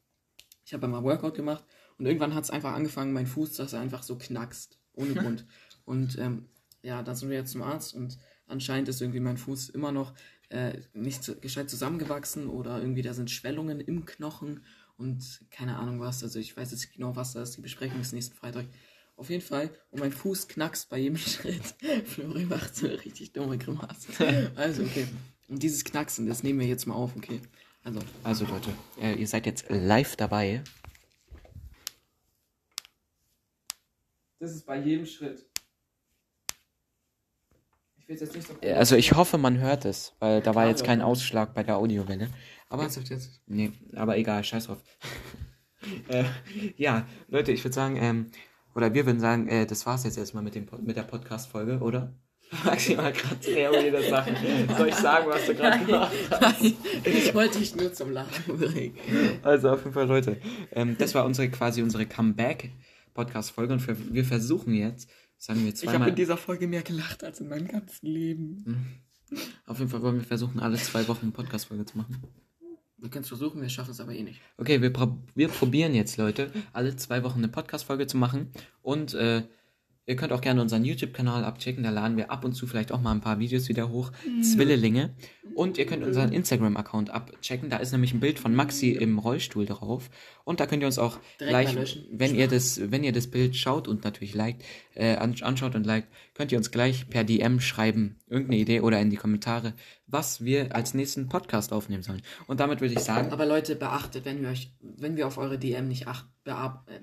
ich 0.65 0.75
habe 0.75 0.85
einmal 0.85 1.03
Workout 1.03 1.35
gemacht 1.35 1.65
und 1.99 2.07
irgendwann 2.07 2.35
hat 2.35 2.45
es 2.45 2.51
einfach 2.51 2.75
angefangen, 2.75 3.13
mein 3.13 3.27
Fuß, 3.27 3.55
dass 3.55 3.73
er 3.73 3.81
einfach 3.81 4.03
so 4.03 4.19
knackst, 4.19 4.79
ohne 4.93 5.15
Grund. 5.15 5.47
Und 5.87 6.19
ähm, 6.19 6.45
ja, 6.83 7.03
da 7.03 7.15
sind 7.15 7.31
wir 7.31 7.39
jetzt 7.39 7.53
zum 7.53 7.63
Arzt 7.63 7.95
und 7.95 8.19
anscheinend 8.47 8.89
ist 8.89 9.01
irgendwie 9.01 9.21
mein 9.21 9.39
Fuß 9.39 9.71
immer 9.71 9.93
noch 9.93 10.13
äh, 10.51 10.81
nicht 10.93 11.41
gescheit 11.41 11.71
zusammengewachsen 11.71 12.49
oder 12.49 12.79
irgendwie 12.79 13.03
da 13.03 13.15
sind 13.15 13.31
Schwellungen 13.31 13.81
im 13.81 14.05
Knochen 14.05 14.65
und 14.99 15.45
keine 15.51 15.79
Ahnung 15.79 16.01
was. 16.01 16.23
Also 16.23 16.39
ich 16.39 16.57
weiß 16.57 16.71
jetzt 16.71 16.83
nicht 16.83 16.95
genau, 16.95 17.17
was 17.17 17.33
das 17.33 17.51
ist. 17.51 17.57
Die 17.57 17.63
Besprechung 17.63 18.01
ist 18.01 18.13
nächsten 18.13 18.37
Freitag. 18.37 18.67
Auf 19.17 19.31
jeden 19.31 19.43
Fall. 19.43 19.71
Und 19.91 20.01
mein 20.01 20.13
Fuß 20.13 20.49
knackst 20.49 20.91
bei 20.91 20.99
jedem 20.99 21.17
Schritt. 21.17 21.75
Flori 22.05 22.45
macht 22.45 22.77
so 22.77 22.87
eine 22.87 23.03
richtig 23.05 23.33
dumme 23.33 23.59
Grimasse. 23.59 24.53
Also, 24.57 24.83
okay. 24.83 25.07
Und 25.49 25.63
dieses 25.63 25.85
Knacksen, 25.85 26.27
das 26.27 26.43
nehmen 26.43 26.61
wir 26.61 26.67
jetzt 26.67 26.87
mal 26.87 26.95
auf, 26.95 27.17
okay. 27.17 27.41
Also, 27.83 28.01
Also 28.25 28.45
Leute, 28.47 28.71
äh, 29.01 29.15
ihr 29.15 29.27
seid 29.27 29.47
jetzt 29.47 29.67
live 29.69 30.17
dabei. 30.17 30.63
das 34.39 34.55
ist 34.55 34.67
bei 34.67 34.79
jedem 34.79 35.07
Schritt. 35.07 35.47
Ich 38.09 38.21
jetzt 38.21 38.33
so. 38.33 38.55
Äh, 38.61 38.75
Also 38.75 38.97
ich 38.97 39.13
hoffe, 39.13 39.39
man 39.39 39.59
hört 39.59 39.85
es, 39.85 40.15
weil 40.21 40.41
da 40.41 40.55
war 40.55 40.67
jetzt 40.67 40.85
kein 40.85 41.03
Ausschlag 41.03 41.55
bei 41.55 41.63
der 41.63 41.77
Audiowelle. 41.77 42.29
Aber 42.69 42.83
Ernsthaft 42.83 43.11
jetzt? 43.11 43.41
Nee, 43.47 43.73
aber 43.95 44.17
egal, 44.17 44.45
scheiß 44.45 44.67
drauf. 44.67 44.79
äh, 46.09 46.25
ja, 46.77 47.07
Leute, 47.29 47.53
ich 47.53 47.65
würde 47.65 47.75
sagen, 47.75 47.97
ähm, 47.97 48.27
oder 48.75 48.93
wir 48.95 49.07
würden 49.07 49.21
sagen, 49.21 49.49
äh, 49.49 49.67
das 49.67 49.87
war's 49.87 50.05
jetzt 50.05 50.19
erstmal 50.19 50.43
mit, 50.43 50.55
dem, 50.55 50.67
mit 50.83 50.97
der 50.97 51.03
Podcast-Folge, 51.03 51.79
oder? 51.79 52.15
Maximal 52.65 53.13
gerade 53.13 53.37
sehr 53.41 53.73
weirde 53.73 54.09
Sachen. 54.09 54.37
Soll 54.77 54.89
ich 54.89 54.95
sagen, 54.95 55.27
was 55.29 55.47
du 55.47 55.55
gerade 55.55 55.85
gemacht 55.85 56.13
hast? 56.31 56.63
Nein, 56.63 56.75
ich 57.05 57.35
wollte 57.35 57.59
dich 57.59 57.75
nur 57.75 57.93
zum 57.93 58.13
Lachen 58.13 58.57
bringen. 58.57 58.97
Also 59.43 59.71
auf 59.71 59.81
jeden 59.81 59.95
Fall, 59.95 60.07
Leute, 60.07 60.41
ähm, 60.71 60.97
das 60.97 61.13
war 61.17 61.25
unsere 61.25 61.49
quasi 61.51 61.83
unsere 61.83 62.07
Comeback-Podcast-Folge 62.07 63.73
und 63.73 64.15
wir 64.15 64.25
versuchen 64.25 64.75
jetzt, 64.75 65.11
sagen 65.39 65.65
wir 65.65 65.73
Ich 65.73 65.81
habe 65.83 65.93
zweimal, 65.93 66.09
in 66.09 66.15
dieser 66.15 66.37
Folge 66.37 66.67
mehr 66.67 66.83
gelacht 66.83 67.25
als 67.25 67.41
in 67.41 67.49
meinem 67.49 67.69
ganzen 67.69 68.07
Leben. 68.07 69.01
auf 69.67 69.79
jeden 69.79 69.91
Fall 69.91 70.03
wollen 70.03 70.17
wir 70.17 70.25
versuchen, 70.25 70.61
alle 70.61 70.77
zwei 70.77 71.07
Wochen 71.09 71.25
eine 71.25 71.33
Podcast-Folge 71.33 71.85
zu 71.85 71.99
machen. 71.99 72.23
Wir 72.99 73.11
können 73.11 73.23
es 73.23 73.29
versuchen, 73.29 73.61
wir 73.61 73.69
schaffen 73.69 73.91
es 73.91 74.01
aber 74.01 74.15
eh 74.15 74.23
nicht. 74.23 74.41
Okay, 74.57 74.81
wir, 74.81 74.91
prob 74.91 75.19
wir 75.35 75.49
probieren 75.49 75.95
jetzt, 75.95 76.17
Leute, 76.17 76.51
alle 76.73 76.97
zwei 76.97 77.23
Wochen 77.25 77.39
eine 77.39 77.49
Podcast-Folge 77.49 78.07
zu 78.07 78.17
machen. 78.17 78.51
Und 78.81 79.13
äh, 79.15 79.43
ihr 80.07 80.17
könnt 80.17 80.33
auch 80.33 80.41
gerne 80.41 80.63
unseren 80.63 80.85
YouTube-Kanal 80.85 81.45
abchecken. 81.45 81.83
Da 81.83 81.91
laden 81.91 82.17
wir 82.17 82.31
ab 82.31 82.45
und 82.45 82.53
zu 82.55 82.67
vielleicht 82.67 82.93
auch 82.93 83.01
mal 83.01 83.13
ein 83.13 83.21
paar 83.21 83.39
Videos 83.39 83.69
wieder 83.69 83.89
hoch. 83.89 84.13
Zwillelinge. 84.41 85.15
Und 85.55 85.79
ihr 85.79 85.87
könnt 85.87 86.05
unseren 86.05 86.33
Instagram-Account 86.33 87.11
abchecken. 87.11 87.71
Da 87.71 87.79
ist 87.79 87.91
nämlich 87.93 88.13
ein 88.13 88.21
Bild 88.21 88.39
von 88.39 88.55
Maxi 88.55 88.91
im 88.91 89.19
Rollstuhl 89.19 89.67
drauf. 89.67 90.11
Und 90.45 90.61
da 90.61 90.67
könnt 90.67 90.83
ihr 90.83 90.87
uns 90.87 90.99
auch 90.99 91.19
Direkt 91.41 91.73
gleich, 91.73 92.07
wenn 92.13 92.35
ihr 92.35 92.47
das, 92.47 92.91
wenn 92.91 93.03
ihr 93.05 93.13
das 93.13 93.27
Bild 93.29 93.57
schaut 93.57 93.89
und 93.89 94.05
natürlich 94.05 94.35
liked, 94.35 94.63
äh, 94.95 95.17
an- 95.17 95.35
anschaut 95.41 95.75
und 95.75 95.85
liked, 95.87 96.09
könnt 96.35 96.53
ihr 96.53 96.59
uns 96.59 96.71
gleich 96.71 97.09
per 97.09 97.25
DM 97.25 97.59
schreiben, 97.61 98.17
irgendeine 98.29 98.61
Idee 98.61 98.81
oder 98.83 99.01
in 99.01 99.11
die 99.11 99.17
Kommentare, 99.17 99.73
was 100.07 100.45
wir 100.45 100.75
als 100.77 100.95
nächsten 100.95 101.29
Podcast 101.29 101.73
aufnehmen 101.73 102.03
sollen. 102.03 102.23
Und 102.47 102.61
damit 102.61 102.81
würde 102.81 102.95
ich 102.95 103.01
sagen, 103.01 103.33
Aber 103.33 103.47
Leute, 103.47 103.75
beachtet, 103.77 104.25
wenn 104.25 104.43
wir 104.43 104.51
euch, 104.51 104.71
wenn 104.81 105.17
wir 105.17 105.27
auf 105.27 105.39
eure 105.39 105.59
DM 105.59 105.89
nicht 105.89 106.07
acht, 106.07 106.27
beab, 106.45 106.89
äh, 106.91 107.01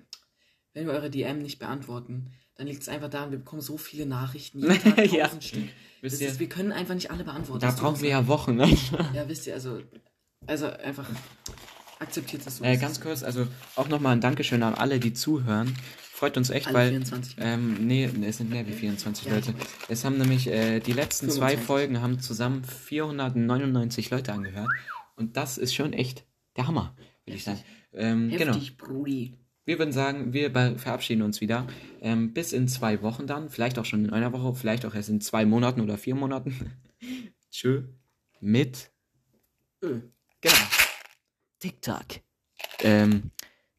wenn 0.74 0.86
wir 0.86 0.94
eure 0.94 1.10
DM 1.10 1.42
nicht 1.42 1.60
beantworten, 1.60 2.32
dann 2.56 2.68
liegt 2.68 2.82
es 2.82 2.90
einfach 2.90 3.10
daran, 3.10 3.32
wir 3.32 3.40
bekommen 3.40 3.62
so 3.62 3.78
viele 3.78 4.06
Nachrichten, 4.06 4.62
jeden 4.62 4.96
Tag 4.96 5.12
Ja. 5.12 5.30
Stück. 5.42 5.64
Wisst 6.02 6.16
Das 6.16 6.22
ihr, 6.22 6.28
ist, 6.30 6.40
wir 6.40 6.50
können 6.50 6.72
einfach 6.72 6.94
nicht 6.96 7.12
alle 7.12 7.24
beantworten. 7.24 7.62
da 7.62 7.68
Das 7.68 7.80
brauchen 7.80 8.02
wir 8.02 8.10
ja 8.10 8.28
Wochen. 8.28 8.56
Ne? 8.56 8.70
Ja, 9.14 9.28
wisst 9.28 9.48
ihr, 9.48 9.54
also, 9.54 9.82
also 10.46 10.68
einfach 10.68 11.10
akzeptiert 12.00 12.46
es 12.46 12.58
so. 12.58 12.64
Äh, 12.64 12.78
ganz 12.78 13.00
kurz, 13.00 13.24
also 13.24 13.48
auch 13.76 13.88
nochmal 13.88 14.14
ein 14.14 14.22
Dankeschön 14.22 14.62
an 14.64 14.76
alle, 14.76 15.00
die 15.00 15.14
zuhören. 15.14 15.74
Freut 16.12 16.38
uns 16.38 16.50
echt, 16.52 16.68
Alle 16.68 16.76
weil 16.76 16.90
24. 16.90 17.36
Ähm, 17.40 17.88
nee, 17.88 18.06
es 18.26 18.38
sind 18.38 18.50
mehr 18.50 18.68
wie 18.68 18.74
24 18.74 19.26
Ja, 19.26 19.34
Leute. 19.36 19.54
Es 19.90 20.06
haben 20.06 20.18
nämlich 20.18 20.48
äh, 20.48 20.80
die 20.80 20.94
letzten 20.94 21.30
zwei 21.30 21.52
25. 21.58 21.66
Folgen 21.66 22.02
haben 22.02 22.20
zusammen 22.20 22.64
499 22.64 24.10
Leute 24.10 24.34
angehört. 24.34 24.70
Und 25.16 25.38
das 25.38 25.58
ist 25.58 25.74
schon 25.74 25.94
echt 25.94 26.26
der 26.56 26.68
Hammer, 26.68 26.96
würde 27.26 27.38
ich 27.38 27.44
sagen. 27.44 27.58
Heftig. 27.58 27.74
Ähm, 27.94 28.30
genau. 28.30 28.54
Heftig, 28.54 28.78
Brudi. 28.78 29.34
Wir 29.66 29.80
würden 29.80 29.94
sagen, 29.94 30.34
wir 30.34 30.52
verabschieden 30.78 31.22
uns 31.22 31.40
wieder. 31.40 31.68
Ähm, 32.02 32.34
bis 32.34 32.52
in 32.52 32.68
zwei 32.68 33.02
Wochen 33.02 33.28
dann. 33.28 33.50
Vielleicht 33.50 33.80
auch 33.80 33.86
schon 33.86 34.04
in 34.04 34.12
einer 34.12 34.34
Woche, 34.34 34.56
vielleicht 34.56 34.86
auch 34.86 34.94
erst 34.94 35.10
in 35.10 35.22
zwei 35.22 35.46
Monaten 35.46 35.80
oder 35.80 35.98
vier 35.98 36.16
Monaten. 36.16 36.74
Tschö. 37.52 37.84
Mit. 38.42 38.92
Ö. 39.82 40.02
Genau. 40.42 40.56
TikTok. 41.60 42.06
Ähm, 42.80 43.32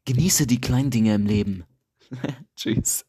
genieße 0.05 0.47
die 0.47 0.59
kleinen 0.59 0.89
Dinge 0.89 1.13
im 1.13 1.27
Leben. 1.27 1.65
Tschüss. 2.55 3.05